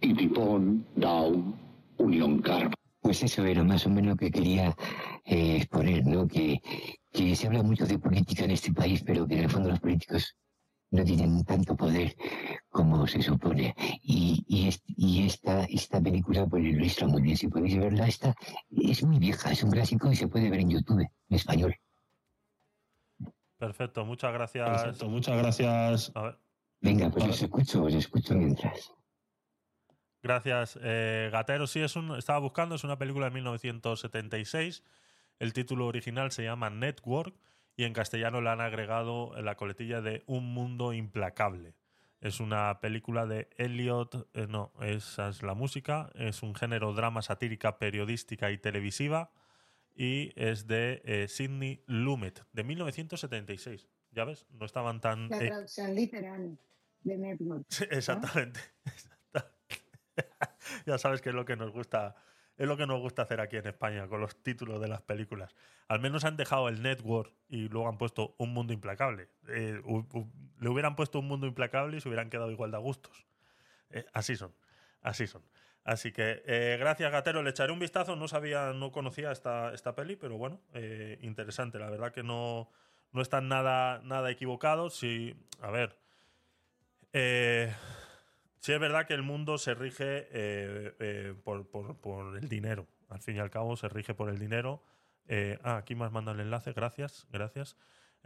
Itipon, 0.02 0.86
Dow, 0.96 1.55
Unión 1.98 2.42
Carbon. 2.42 2.74
Pues 3.02 3.22
eso 3.22 3.46
era 3.46 3.64
más 3.64 3.86
o 3.86 3.90
menos 3.90 4.12
lo 4.12 4.18
que 4.18 4.32
quería 4.32 4.76
eh, 5.26 5.58
exponer, 5.58 6.06
¿no? 6.06 6.28
Que, 6.28 6.60
que 7.12 7.36
se 7.36 7.48
habla 7.48 7.62
mucho 7.62 7.86
de 7.86 8.00
política 8.00 8.46
en 8.46 8.52
este 8.52 8.74
país, 8.74 9.04
pero 9.06 9.28
que 9.28 9.36
en 9.36 9.44
el 9.44 9.50
fondo 9.50 9.70
los 9.70 9.80
políticos 9.80 10.36
no 10.92 11.04
tienen 11.04 11.44
tanto 11.44 11.76
poder 11.76 12.16
como 12.70 13.06
se 13.06 13.22
supone. 13.22 13.76
Y, 14.02 14.44
y, 14.48 14.74
y 14.98 15.26
esta, 15.26 15.66
esta 15.66 16.02
película 16.02 16.48
pues, 16.48 17.02
lo 17.02 17.08
muy 17.08 17.22
bien. 17.22 17.38
Si 17.38 17.48
podéis 17.48 17.78
verla, 17.78 18.08
esta 18.08 18.34
es 18.72 19.04
muy 19.04 19.20
vieja, 19.20 19.52
es 19.52 19.64
un 19.64 19.72
clásico 19.72 20.12
y 20.12 20.16
se 20.16 20.28
puede 20.28 20.50
ver 20.50 20.62
en 20.62 20.72
YouTube, 20.72 21.02
en 21.02 21.36
español. 21.36 21.76
Perfecto, 23.58 24.04
muchas 24.04 24.34
gracias. 24.34 24.70
Perfecto, 24.70 25.10
muchas 25.10 25.38
gracias. 25.38 26.12
Venga, 26.82 27.10
pues 27.10 27.26
os 27.26 27.42
escucho, 27.42 27.84
os 27.84 27.94
escucho 27.94 28.36
mientras. 28.36 28.92
Gracias. 30.26 30.80
Eh, 30.82 31.30
Gatero, 31.32 31.68
sí, 31.68 31.82
es 31.82 31.96
un, 31.96 32.16
estaba 32.16 32.40
buscando, 32.40 32.74
es 32.74 32.84
una 32.84 32.98
película 32.98 33.28
de 33.28 33.36
1976. 33.36 34.84
El 35.38 35.54
título 35.54 35.86
original 35.86 36.32
se 36.32 36.44
llama 36.44 36.72
Network 36.72 37.36
y 37.78 37.84
en 37.84 37.94
castellano 37.94 38.42
le 38.42 38.50
han 38.50 38.60
agregado 38.60 39.40
la 39.40 39.56
coletilla 39.56 40.02
de 40.02 40.24
Un 40.26 40.52
Mundo 40.52 40.94
Implacable. 40.94 41.76
Es 42.22 42.40
una 42.40 42.80
película 42.80 43.28
de 43.28 43.50
Elliot, 43.58 44.28
eh, 44.34 44.48
no, 44.50 44.74
esa 44.82 45.30
es 45.30 45.44
la 45.44 45.54
música, 45.54 46.10
es 46.16 46.42
un 46.42 46.56
género 46.56 46.94
drama 46.94 47.22
satírica, 47.22 47.78
periodística 47.78 48.50
y 48.50 48.58
televisiva 48.58 49.32
y 49.94 50.32
es 50.36 50.66
de 50.66 51.04
eh, 51.06 51.28
Sidney 51.28 51.84
Lumet, 51.86 52.44
de 52.52 52.64
1976. 52.64 53.88
¿Ya 54.10 54.26
ves? 54.26 54.48
No 54.50 54.66
estaban 54.66 55.02
tan... 55.02 55.30
La 55.30 55.38
eh, 55.38 55.50
traducción 55.50 55.94
literal 55.94 56.58
de 57.04 57.16
Network. 57.16 57.68
exactamente. 57.92 58.60
ya 60.88 60.98
sabes 60.98 61.22
que 61.22 61.30
es 61.30 61.36
lo 61.36 61.46
que 61.46 61.56
nos 61.56 61.72
gusta 61.72 62.16
es 62.58 62.68
lo 62.68 62.78
que 62.78 62.88
nos 62.88 63.02
gusta 63.02 63.24
hacer 63.24 63.42
aquí 63.42 63.58
en 63.58 63.68
España 63.68 64.08
con 64.08 64.22
los 64.22 64.42
títulos 64.42 64.80
de 64.80 64.88
las 64.88 65.02
películas. 65.02 65.54
Al 65.90 66.00
menos 66.00 66.24
han 66.24 66.38
dejado 66.38 66.70
el 66.70 66.82
network 66.82 67.34
y 67.50 67.68
luego 67.68 67.90
han 67.90 67.98
puesto 67.98 68.34
un 68.38 68.54
mundo 68.54 68.72
implacable. 68.72 69.28
Eh, 69.50 69.82
le 70.60 70.70
hubieran 70.70 70.96
puesto 70.96 71.20
un 71.20 71.28
mundo 71.28 71.48
implacable 71.48 71.98
y 71.98 72.00
se 72.00 72.08
hubieran 72.08 72.30
quedado 72.30 72.52
igual 72.52 72.72
de 72.72 72.78
a 72.78 72.80
gustos. 72.80 73.26
así 74.14 74.38
son, 74.38 74.54
así 75.02 75.28
son. 75.28 75.44
Así 75.86 76.12
que 76.12 76.42
eh, 76.48 76.78
gracias, 76.80 77.12
Gatero. 77.12 77.44
Le 77.44 77.52
echaré 77.52 77.72
un 77.72 77.80
vistazo. 77.80 78.16
No 78.16 78.28
sabía, 78.28 78.74
no 78.74 78.92
conocía 78.92 79.32
esta, 79.32 79.72
esta 79.74 79.94
peli, 79.94 80.16
pero 80.16 80.36
bueno, 80.36 80.60
eh, 80.74 81.20
interesante. 81.22 81.78
La 81.78 81.92
verdad 81.92 82.12
que 82.12 82.24
no, 82.24 82.72
no 83.12 83.22
están 83.22 83.48
nada, 83.48 84.02
nada 84.04 84.32
equivocados. 84.32 84.96
Sí, 84.96 85.36
a 85.62 85.70
ver. 85.70 85.96
Eh, 87.14 87.72
sí 88.66 88.74
es 88.74 88.80
verdad 88.80 89.06
que 89.06 89.14
el 89.14 89.22
mundo 89.22 89.58
se 89.58 89.76
rige 89.76 90.28
por, 91.44 91.68
por, 91.68 92.38
el 92.38 92.50
dinero. 92.50 92.88
Al 93.10 93.22
fin 93.22 93.36
y 93.36 93.40
al 93.40 93.52
cabo, 93.52 93.76
se 93.78 93.88
rige 93.88 94.14
por 94.14 94.30
el 94.30 94.40
dinero. 94.40 94.84
ah, 95.64 95.78
aquí 95.78 95.94
me 95.96 96.06
has 96.06 96.12
mandado 96.12 96.36
el 96.36 96.42
enlace. 96.42 96.74
Gracias, 96.74 97.28
gracias. 97.32 97.78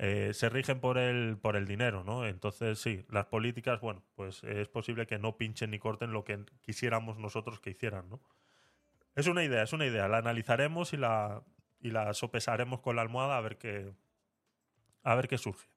Eh, 0.02 0.34
se 0.34 0.48
rigen 0.48 0.80
por 0.80 0.98
el, 0.98 1.38
por 1.38 1.58
el 1.58 1.68
dinero, 1.68 2.06
¿no? 2.06 2.26
Entonces, 2.26 2.80
sí, 2.80 3.06
las 3.10 3.26
políticas, 3.26 3.82
bueno, 3.82 4.02
pues 4.16 4.46
es 4.46 4.70
posible 4.70 5.06
que 5.06 5.20
no 5.20 5.36
pinchen 5.36 5.72
ni 5.72 5.80
corten 5.80 6.14
lo 6.14 6.24
que 6.24 6.40
quisiéramos 6.62 7.18
nosotros 7.18 7.60
que 7.60 7.72
hicieran, 7.72 8.10
¿no? 8.10 8.22
Es 9.16 9.28
una 9.28 9.44
idea, 9.44 9.62
es 9.62 9.74
una 9.74 9.86
idea. 9.86 10.08
La 10.08 10.20
analizaremos 10.20 10.94
y 10.94 10.98
la, 10.98 11.44
y 11.82 11.92
la 11.92 12.14
sopesaremos 12.14 12.80
con 12.80 12.96
la 12.96 13.02
almohada 13.02 13.36
a 13.36 13.42
ver 13.42 13.58
qué, 13.58 13.92
a 15.04 15.16
ver 15.16 15.28
qué 15.28 15.38
surge. 15.38 15.69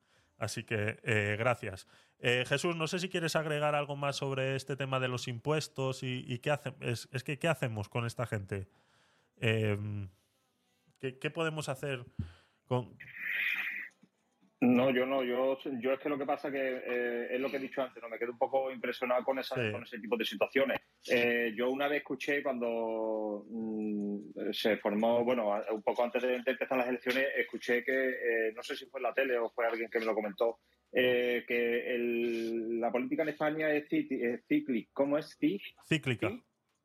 Así 0.42 0.64
que, 0.64 0.98
eh, 1.04 1.36
gracias. 1.38 1.86
Eh, 2.18 2.44
Jesús, 2.48 2.74
no 2.74 2.88
sé 2.88 2.98
si 2.98 3.08
quieres 3.08 3.36
agregar 3.36 3.76
algo 3.76 3.94
más 3.94 4.16
sobre 4.16 4.56
este 4.56 4.74
tema 4.74 4.98
de 4.98 5.06
los 5.06 5.28
impuestos 5.28 6.02
y, 6.02 6.40
qué 6.40 6.50
hacemos. 6.50 7.08
Es, 7.12 7.22
que, 7.22 7.38
¿qué 7.38 7.46
hacemos 7.46 7.88
con 7.88 8.06
esta 8.06 8.26
gente? 8.26 8.66
¿qué, 9.38 10.08
¿Qué 10.98 11.30
podemos 11.30 11.68
hacer 11.68 12.04
con, 12.66 12.98
no, 14.62 14.90
yo 14.90 15.04
no, 15.04 15.24
yo, 15.24 15.58
yo 15.80 15.92
es 15.92 15.98
que 15.98 16.08
lo 16.08 16.16
que 16.16 16.24
pasa 16.24 16.48
que 16.48 16.82
eh, 16.86 17.34
es 17.34 17.40
lo 17.40 17.50
que 17.50 17.56
he 17.56 17.60
dicho 17.60 17.82
antes, 17.82 18.00
no 18.00 18.08
me 18.08 18.16
quedo 18.16 18.30
un 18.30 18.38
poco 18.38 18.70
impresionado 18.70 19.24
con, 19.24 19.40
esa, 19.40 19.56
con 19.72 19.82
ese 19.82 19.98
tipo 19.98 20.16
de 20.16 20.24
situaciones. 20.24 20.80
Eh, 21.10 21.52
yo 21.56 21.68
una 21.68 21.88
vez 21.88 21.98
escuché 21.98 22.44
cuando 22.44 23.44
mm, 23.50 24.52
se 24.52 24.76
formó, 24.76 25.24
bueno, 25.24 25.60
un 25.68 25.82
poco 25.82 26.04
antes 26.04 26.22
de, 26.22 26.36
empezar 26.36 26.78
las 26.78 26.86
elecciones, 26.86 27.26
escuché 27.36 27.82
que, 27.82 28.10
eh, 28.10 28.52
no 28.54 28.62
sé 28.62 28.76
si 28.76 28.86
fue 28.86 29.00
en 29.00 29.02
la 29.02 29.14
tele 29.14 29.36
o 29.36 29.50
fue 29.50 29.66
alguien 29.66 29.90
que 29.90 29.98
me 29.98 30.04
lo 30.04 30.14
comentó, 30.14 30.60
que 30.92 31.96
la 32.78 32.92
política 32.92 33.24
en 33.24 33.30
España 33.30 33.68
es, 33.72 33.88
cíclica. 33.88 34.90
¿Cómo 34.92 35.18
es? 35.18 35.36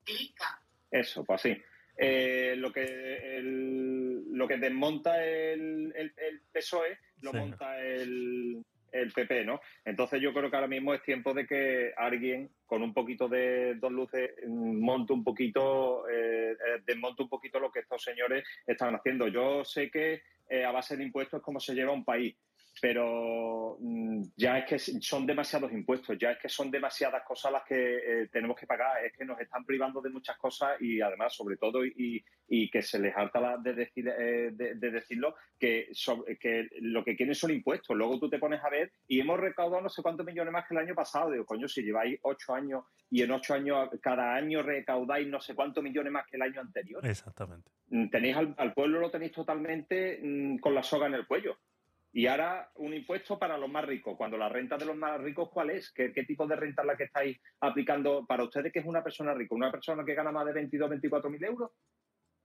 Cíclica. 0.03 0.63
Eso, 0.89 1.23
pues 1.23 1.45
así. 1.45 1.61
Lo 1.97 2.71
que 2.71 3.41
lo 3.41 4.47
que 4.47 4.57
desmonta 4.57 5.23
el, 5.23 5.91
el, 5.95 6.13
el 6.15 6.41
PSOE 6.51 6.97
lo 7.21 7.33
monta 7.33 7.79
el, 7.83 8.63
el 8.91 9.11
PP, 9.11 9.45
¿no? 9.45 9.59
Entonces 9.85 10.21
yo 10.21 10.33
creo 10.33 10.49
que 10.49 10.55
ahora 10.55 10.67
mismo 10.67 10.93
es 10.93 11.01
tiempo 11.03 11.33
de 11.33 11.45
que 11.45 11.93
alguien 11.97 12.49
con 12.65 12.81
un 12.81 12.93
poquito 12.93 13.27
de 13.27 13.75
dos 13.75 13.91
luces 13.91 14.31
monte 14.47 15.13
un 15.13 15.23
poquito, 15.23 16.07
eh, 16.09 16.51
eh, 16.51 16.81
desmonte 16.85 17.23
un 17.23 17.29
poquito 17.29 17.59
lo 17.59 17.71
que 17.71 17.79
estos 17.79 18.03
señores 18.03 18.43
están 18.65 18.95
haciendo. 18.95 19.27
Yo 19.27 19.63
sé 19.63 19.89
que 19.89 20.21
eh, 20.49 20.63
a 20.63 20.71
base 20.71 20.97
de 20.97 21.03
impuestos 21.03 21.39
es 21.39 21.43
como 21.43 21.59
se 21.59 21.73
lleva 21.73 21.91
un 21.91 22.05
país, 22.05 22.35
pero 22.81 23.77
mm, 23.79 24.23
ya 24.35 24.59
es 24.59 24.65
que 24.65 24.79
son 24.79 25.25
demasiados 25.25 25.71
impuestos, 25.71 26.17
ya 26.19 26.31
es 26.31 26.39
que 26.39 26.49
son 26.49 26.69
demasiadas 26.69 27.23
cosas 27.23 27.51
las 27.51 27.63
que 27.63 27.75
eh, 27.75 28.27
tenemos 28.31 28.57
que 28.57 28.67
pagar, 28.67 29.03
es 29.03 29.13
que 29.13 29.25
nos 29.25 29.39
están 29.39 29.65
privando 29.65 30.01
de 30.01 30.09
muchas 30.09 30.37
cosas 30.37 30.79
y 30.79 31.01
además, 31.01 31.33
sobre 31.33 31.57
todo, 31.57 31.85
y, 31.85 32.23
que 32.71 32.81
se 32.81 32.99
les 32.99 33.15
harta 33.15 33.39
la 33.39 33.57
de, 33.57 33.73
decir, 33.73 34.07
eh, 34.07 34.51
de, 34.53 34.91
decirlo, 34.91 35.35
que, 35.59 35.89
que 36.39 36.67
lo 36.81 37.03
que 37.03 37.15
quieren 37.15 37.35
son 37.35 37.51
impuestos. 37.51 37.95
Luego 37.95 38.19
tú 38.19 38.29
te 38.29 38.39
pones 38.39 38.63
a 38.63 38.69
ver 38.69 38.91
y 39.07 39.19
hemos 39.19 39.39
recaudado 39.39 39.81
no 39.81 39.89
sé 39.89 40.01
cuántos 40.01 40.25
millones 40.25 40.53
más 40.53 40.67
que 40.67 40.73
el 40.73 40.81
año 40.81 40.95
pasado. 40.95 41.31
Digo, 41.31 41.45
coño, 41.45 41.67
si 41.67 41.83
lleváis 41.83 42.19
ocho 42.23 42.53
años 42.53 42.85
y 43.09 43.21
en 43.21 43.31
ocho 43.31 43.53
años 43.53 43.89
cada 44.01 44.35
año 44.35 44.61
recaudáis 44.61 45.27
no 45.27 45.39
sé 45.39 45.55
cuántos 45.55 45.83
millones 45.83 46.11
más 46.11 46.27
que 46.27 46.37
el 46.37 46.43
año 46.43 46.61
anterior. 46.61 47.05
Exactamente. 47.05 47.71
Mm, 47.89 48.09
tenéis 48.09 48.35
al, 48.35 48.55
al 48.57 48.73
pueblo 48.73 48.99
lo 48.99 49.11
tenéis 49.11 49.31
totalmente 49.31 50.19
mm, 50.21 50.57
con 50.57 50.75
la 50.75 50.83
soga 50.83 51.07
en 51.07 51.15
el 51.15 51.27
cuello. 51.27 51.57
Y 52.11 52.25
ahora 52.25 52.71
un 52.75 52.93
impuesto 52.93 53.37
para 53.37 53.57
los 53.57 53.69
más 53.69 53.85
ricos. 53.85 54.15
Cuando 54.17 54.37
la 54.37 54.49
renta 54.49 54.77
de 54.77 54.85
los 54.85 54.95
más 54.95 55.19
ricos, 55.21 55.49
¿cuál 55.51 55.71
es? 55.71 55.91
¿Qué, 55.91 56.09
tipo 56.09 56.47
de 56.47 56.55
renta 56.55 56.81
es 56.81 56.87
la 56.87 56.97
que 56.97 57.03
estáis 57.03 57.39
aplicando 57.59 58.25
para 58.25 58.43
ustedes 58.43 58.71
que 58.71 58.79
es 58.79 58.85
una 58.85 59.03
persona 59.03 59.33
rica? 59.33 59.55
¿Una 59.55 59.71
persona 59.71 60.03
que 60.05 60.15
gana 60.15 60.31
más 60.31 60.45
de 60.45 60.53
22, 60.53 60.89
24 60.89 61.29
mil 61.29 61.43
euros? 61.43 61.71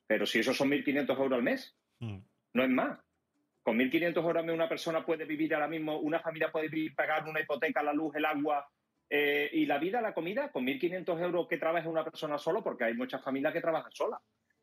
Pero 0.07 0.27
si 0.27 0.41
esos 0.41 0.57
son 0.57 0.71
1.500 0.71 1.11
euros 1.11 1.33
al 1.33 1.43
mes, 1.43 1.77
mm. 2.01 2.19
no 2.55 2.65
es 2.65 2.71
más. 2.71 2.99
Con 3.63 3.79
1.500 3.79 4.17
euros 4.17 4.37
al 4.37 4.45
mes 4.45 4.55
una 4.55 4.69
persona 4.69 5.07
puede 5.07 5.25
vivir 5.25 5.55
ahora 5.55 5.69
mismo, 5.69 5.99
una 6.01 6.21
familia 6.21 6.51
puede 6.51 6.69
vivir, 6.69 6.95
pagar 6.95 7.27
una 7.29 7.41
hipoteca, 7.41 7.83
la 7.83 7.93
luz, 7.93 8.15
el 8.17 8.25
agua 8.25 8.69
eh, 9.09 9.49
y 9.53 9.65
la 9.65 9.79
vida, 9.79 10.01
la 10.01 10.13
comida, 10.13 10.51
con 10.51 10.67
1.500 10.67 11.23
euros 11.23 11.47
que 11.49 11.59
trabaja 11.59 11.89
una 11.89 12.05
persona 12.05 12.37
solo, 12.37 12.63
porque 12.63 12.85
hay 12.85 12.95
muchas 12.95 13.23
familias 13.23 13.53
que 13.53 13.61
trabajan 13.61 13.93
solas 13.93 14.21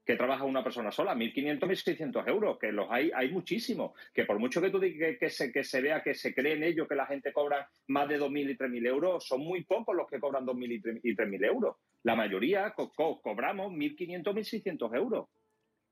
que 0.09 0.15
trabaja 0.15 0.43
una 0.43 0.63
persona 0.63 0.91
sola, 0.91 1.13
1.500, 1.13 1.59
1.600 1.59 2.27
euros, 2.27 2.57
que 2.57 2.71
los 2.71 2.87
hay, 2.89 3.11
hay 3.13 3.29
muchísimos, 3.29 3.91
que 4.11 4.25
por 4.25 4.39
mucho 4.39 4.59
que 4.59 4.71
tú 4.71 4.79
digas 4.79 5.17
que, 5.19 5.29
se, 5.29 5.51
que 5.51 5.63
se 5.63 5.81
vea, 5.81 6.01
que 6.01 6.15
se 6.15 6.33
cree 6.33 6.55
en 6.55 6.63
ello, 6.63 6.87
que 6.87 6.95
la 6.95 7.05
gente 7.05 7.31
cobra 7.31 7.69
más 7.89 8.09
de 8.09 8.19
2.000 8.19 8.49
y 8.49 8.57
3.000 8.57 8.87
euros, 8.87 9.27
son 9.27 9.41
muy 9.41 9.65
pocos 9.65 9.95
los 9.95 10.07
que 10.07 10.19
cobran 10.19 10.47
2.000 10.47 10.99
y 11.03 11.15
3.000 11.15 11.45
euros. 11.45 11.75
La 12.01 12.15
mayoría 12.15 12.73
cobramos 12.73 13.71
1.500, 13.71 14.23
1.600 14.23 14.95
euros. 14.95 15.27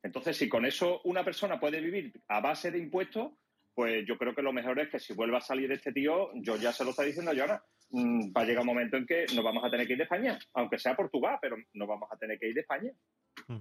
Entonces, 0.01 0.35
si 0.35 0.49
con 0.49 0.65
eso 0.65 0.99
una 1.03 1.23
persona 1.23 1.59
puede 1.59 1.79
vivir 1.79 2.11
a 2.27 2.41
base 2.41 2.71
de 2.71 2.79
impuestos, 2.79 3.33
pues 3.75 4.03
yo 4.07 4.17
creo 4.17 4.33
que 4.33 4.41
lo 4.41 4.51
mejor 4.51 4.79
es 4.79 4.89
que 4.89 4.97
si 4.99 5.13
vuelva 5.13 5.37
a 5.37 5.41
salir 5.41 5.71
este 5.71 5.93
tío, 5.93 6.31
yo 6.41 6.55
ya 6.57 6.73
se 6.73 6.83
lo 6.83 6.89
está 6.89 7.03
diciendo 7.03 7.33
yo 7.33 7.43
ahora, 7.43 7.63
mm, 7.91 8.31
va 8.35 8.41
a 8.41 8.45
llegar 8.45 8.61
un 8.61 8.73
momento 8.73 8.97
en 8.97 9.05
que 9.05 9.27
nos 9.35 9.43
vamos 9.43 9.63
a 9.63 9.69
tener 9.69 9.85
que 9.85 9.93
ir 9.93 9.99
de 9.99 10.05
España, 10.05 10.39
aunque 10.55 10.79
sea 10.79 10.95
Portugal, 10.95 11.37
pero 11.39 11.55
nos 11.73 11.87
vamos 11.87 12.09
a 12.11 12.17
tener 12.17 12.39
que 12.39 12.47
ir 12.47 12.55
de 12.55 12.61
España. 12.61 12.91
Mm 13.47 13.57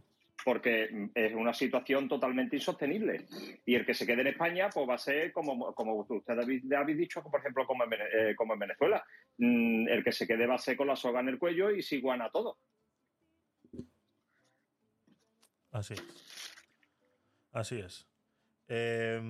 porque 0.47 1.11
es 1.13 1.35
una 1.35 1.53
situación 1.53 2.09
totalmente 2.09 2.55
insostenible. 2.55 3.27
Y 3.65 3.75
el 3.75 3.85
que 3.85 3.95
se 3.95 4.07
quede 4.07 4.21
en 4.21 4.29
España, 4.29 4.71
pues 4.73 4.89
va 4.89 4.95
a 4.95 4.99
ser 4.99 5.33
como, 5.33 5.75
como 5.75 6.07
usted 6.09 6.39
habéis, 6.39 6.97
dicho, 6.97 7.21
por 7.21 7.41
ejemplo, 7.41 7.67
como 7.67 7.83
en, 7.83 7.93
eh, 7.95 8.37
Venezuela. 8.57 9.05
Mm, 9.39 9.89
el 9.89 10.05
que 10.05 10.13
se 10.13 10.25
quede 10.25 10.47
va 10.47 10.55
a 10.55 10.59
ser 10.59 10.77
con 10.77 10.87
la 10.87 10.95
soga 10.95 11.19
en 11.19 11.31
el 11.31 11.41
cuello 11.41 11.73
y 11.73 11.83
si 11.83 12.01
guana 12.01 12.31
todo. 12.31 12.59
Así. 15.73 15.97
Así 17.51 17.81
es. 17.81 18.07
Eh, 18.69 19.21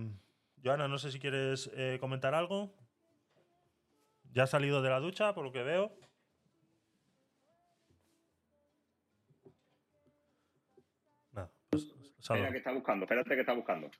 Joana, 0.62 0.86
no 0.86 0.98
sé 0.98 1.10
si 1.10 1.18
quieres 1.18 1.70
eh, 1.72 1.96
comentar 1.98 2.34
algo. 2.34 2.76
Ya 4.32 4.42
ha 4.42 4.46
salido 4.46 4.82
de 4.82 4.90
la 4.90 5.00
ducha, 5.00 5.34
por 5.34 5.46
lo 5.46 5.52
que 5.52 5.62
veo. 5.62 5.96
Espera 12.34 12.50
que 12.50 12.58
está 12.58 12.72
buscando, 12.72 13.04
espérate 13.04 13.34
que 13.34 13.40
está 13.40 13.52
buscando. 13.52 13.90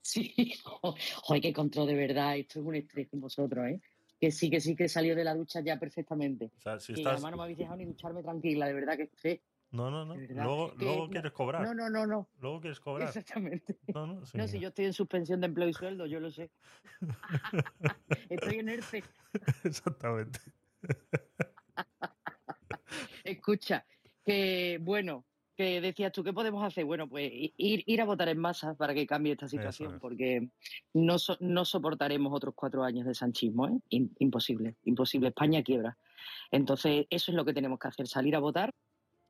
Sí, 0.00 0.54
joder, 0.64 1.42
que 1.42 1.52
control 1.52 1.88
de 1.88 1.94
verdad, 1.94 2.36
esto 2.36 2.60
es 2.60 2.64
un 2.64 2.74
estrés 2.74 3.08
con 3.08 3.20
vosotros, 3.20 3.66
¿eh? 3.66 3.80
Que 4.20 4.30
sí, 4.30 4.50
que 4.50 4.60
sí, 4.60 4.74
que 4.74 4.88
salió 4.88 5.14
de 5.14 5.22
la 5.22 5.34
ducha 5.34 5.60
ya 5.60 5.78
perfectamente. 5.78 6.50
O 6.56 6.60
sea, 6.60 6.80
si 6.80 6.94
y 6.94 7.04
además 7.04 7.30
no 7.30 7.36
me 7.36 7.42
habéis 7.44 7.58
dejado 7.58 7.76
ni 7.76 7.84
ducharme 7.84 8.22
tranquila, 8.22 8.66
de 8.66 8.72
verdad 8.72 8.96
que 8.96 9.04
estrés. 9.04 9.40
No, 9.70 9.90
no, 9.90 10.06
no. 10.06 10.16
Luego, 10.16 10.72
luego 10.78 11.10
quieres 11.10 11.32
cobrar. 11.32 11.62
No, 11.62 11.74
no, 11.74 11.90
no, 11.90 12.06
no. 12.06 12.28
Luego 12.40 12.60
quieres 12.60 12.80
cobrar. 12.80 13.08
Exactamente. 13.08 13.76
No, 13.94 14.06
no, 14.06 14.22
no, 14.32 14.48
si 14.48 14.58
yo 14.58 14.68
estoy 14.68 14.86
en 14.86 14.94
suspensión 14.94 15.40
de 15.40 15.46
empleo 15.46 15.68
y 15.68 15.74
sueldo, 15.74 16.06
yo 16.06 16.20
lo 16.20 16.30
sé. 16.30 16.50
estoy 18.30 18.60
en 18.60 18.70
ERTE. 18.70 19.04
Exactamente. 19.64 20.40
Escucha, 23.24 23.84
que 24.24 24.78
bueno, 24.80 25.26
que 25.58 25.80
decías 25.80 26.12
tú, 26.12 26.22
¿qué 26.22 26.32
podemos 26.32 26.62
hacer? 26.62 26.84
Bueno, 26.84 27.08
pues 27.08 27.32
ir, 27.32 27.82
ir 27.84 28.00
a 28.00 28.04
votar 28.04 28.28
en 28.28 28.38
masa 28.38 28.74
para 28.74 28.94
que 28.94 29.08
cambie 29.08 29.32
esta 29.32 29.48
situación, 29.48 29.98
porque 29.98 30.50
no, 30.94 31.16
no 31.40 31.64
soportaremos 31.64 32.32
otros 32.32 32.54
cuatro 32.54 32.84
años 32.84 33.04
de 33.04 33.12
sanchismo, 33.12 33.66
¿eh? 33.66 33.80
imposible, 34.20 34.76
imposible. 34.84 35.30
España 35.30 35.64
quiebra. 35.64 35.98
Entonces, 36.52 37.06
eso 37.10 37.32
es 37.32 37.36
lo 37.36 37.44
que 37.44 37.52
tenemos 37.52 37.80
que 37.80 37.88
hacer, 37.88 38.06
salir 38.06 38.36
a 38.36 38.38
votar, 38.38 38.72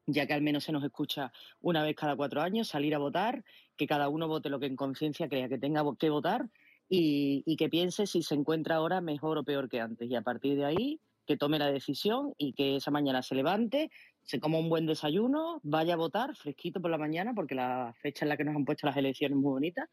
ya 0.06 0.26
que 0.26 0.34
al 0.34 0.42
menos 0.42 0.64
se 0.64 0.72
nos 0.72 0.84
escucha 0.84 1.32
una 1.62 1.82
vez 1.82 1.96
cada 1.96 2.14
cuatro 2.14 2.42
años, 2.42 2.68
salir 2.68 2.94
a 2.94 2.98
votar, 2.98 3.42
que 3.78 3.86
cada 3.86 4.10
uno 4.10 4.28
vote 4.28 4.50
lo 4.50 4.60
que 4.60 4.66
en 4.66 4.76
conciencia 4.76 5.30
crea 5.30 5.48
que 5.48 5.56
tenga 5.56 5.82
que 5.98 6.10
votar 6.10 6.50
y, 6.90 7.42
y 7.46 7.56
que 7.56 7.70
piense 7.70 8.06
si 8.06 8.22
se 8.22 8.34
encuentra 8.34 8.76
ahora 8.76 9.00
mejor 9.00 9.38
o 9.38 9.44
peor 9.44 9.70
que 9.70 9.80
antes. 9.80 10.10
Y 10.10 10.14
a 10.14 10.20
partir 10.20 10.56
de 10.56 10.66
ahí, 10.66 11.00
que 11.28 11.36
tome 11.36 11.58
la 11.58 11.70
decisión 11.70 12.34
y 12.38 12.54
que 12.54 12.76
esa 12.76 12.90
mañana 12.90 13.22
se 13.22 13.34
levante, 13.34 13.90
se 14.28 14.40
coma 14.40 14.58
un 14.58 14.68
buen 14.68 14.84
desayuno, 14.84 15.58
vaya 15.62 15.94
a 15.94 15.96
votar 15.96 16.36
fresquito 16.36 16.82
por 16.82 16.90
la 16.90 16.98
mañana, 16.98 17.32
porque 17.34 17.54
la 17.54 17.94
fecha 18.02 18.26
en 18.26 18.28
la 18.28 18.36
que 18.36 18.44
nos 18.44 18.54
han 18.54 18.66
puesto 18.66 18.86
las 18.86 18.96
elecciones 18.98 19.34
es 19.34 19.42
muy 19.42 19.52
bonita, 19.52 19.88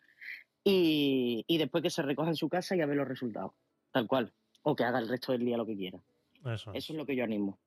y, 0.62 1.46
después 1.58 1.82
que 1.82 1.90
se 1.90 2.02
recoja 2.02 2.28
en 2.28 2.36
su 2.36 2.50
casa 2.50 2.76
y 2.76 2.82
a 2.82 2.86
ver 2.86 2.98
los 2.98 3.08
resultados, 3.08 3.54
tal 3.92 4.08
cual, 4.08 4.34
o 4.64 4.76
que 4.76 4.84
haga 4.84 5.00
el 5.00 5.08
resto 5.08 5.32
del 5.32 5.46
día 5.46 5.56
lo 5.56 5.66
que 5.66 5.78
quiera. 5.78 6.00
Eso 6.44 6.74
es, 6.74 6.90
lo 6.90 7.06
que 7.06 7.16
yo 7.16 7.24
animo. 7.24 7.58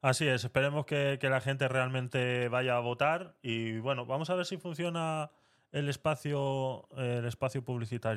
Así 0.00 0.28
es, 0.28 0.44
esperemos 0.44 0.86
que, 0.86 1.18
que, 1.20 1.28
la 1.28 1.40
gente 1.40 1.66
realmente 1.66 2.48
vaya 2.48 2.76
a 2.76 2.80
votar 2.80 3.34
y 3.42 3.80
bueno, 3.80 4.06
vamos 4.06 4.30
a 4.30 4.36
ver 4.36 4.46
si 4.46 4.58
funciona 4.58 5.32
el 5.72 5.88
espacio, 5.88 6.88
el 6.96 7.24
espacio 7.24 7.64
publicitario. 7.64 8.08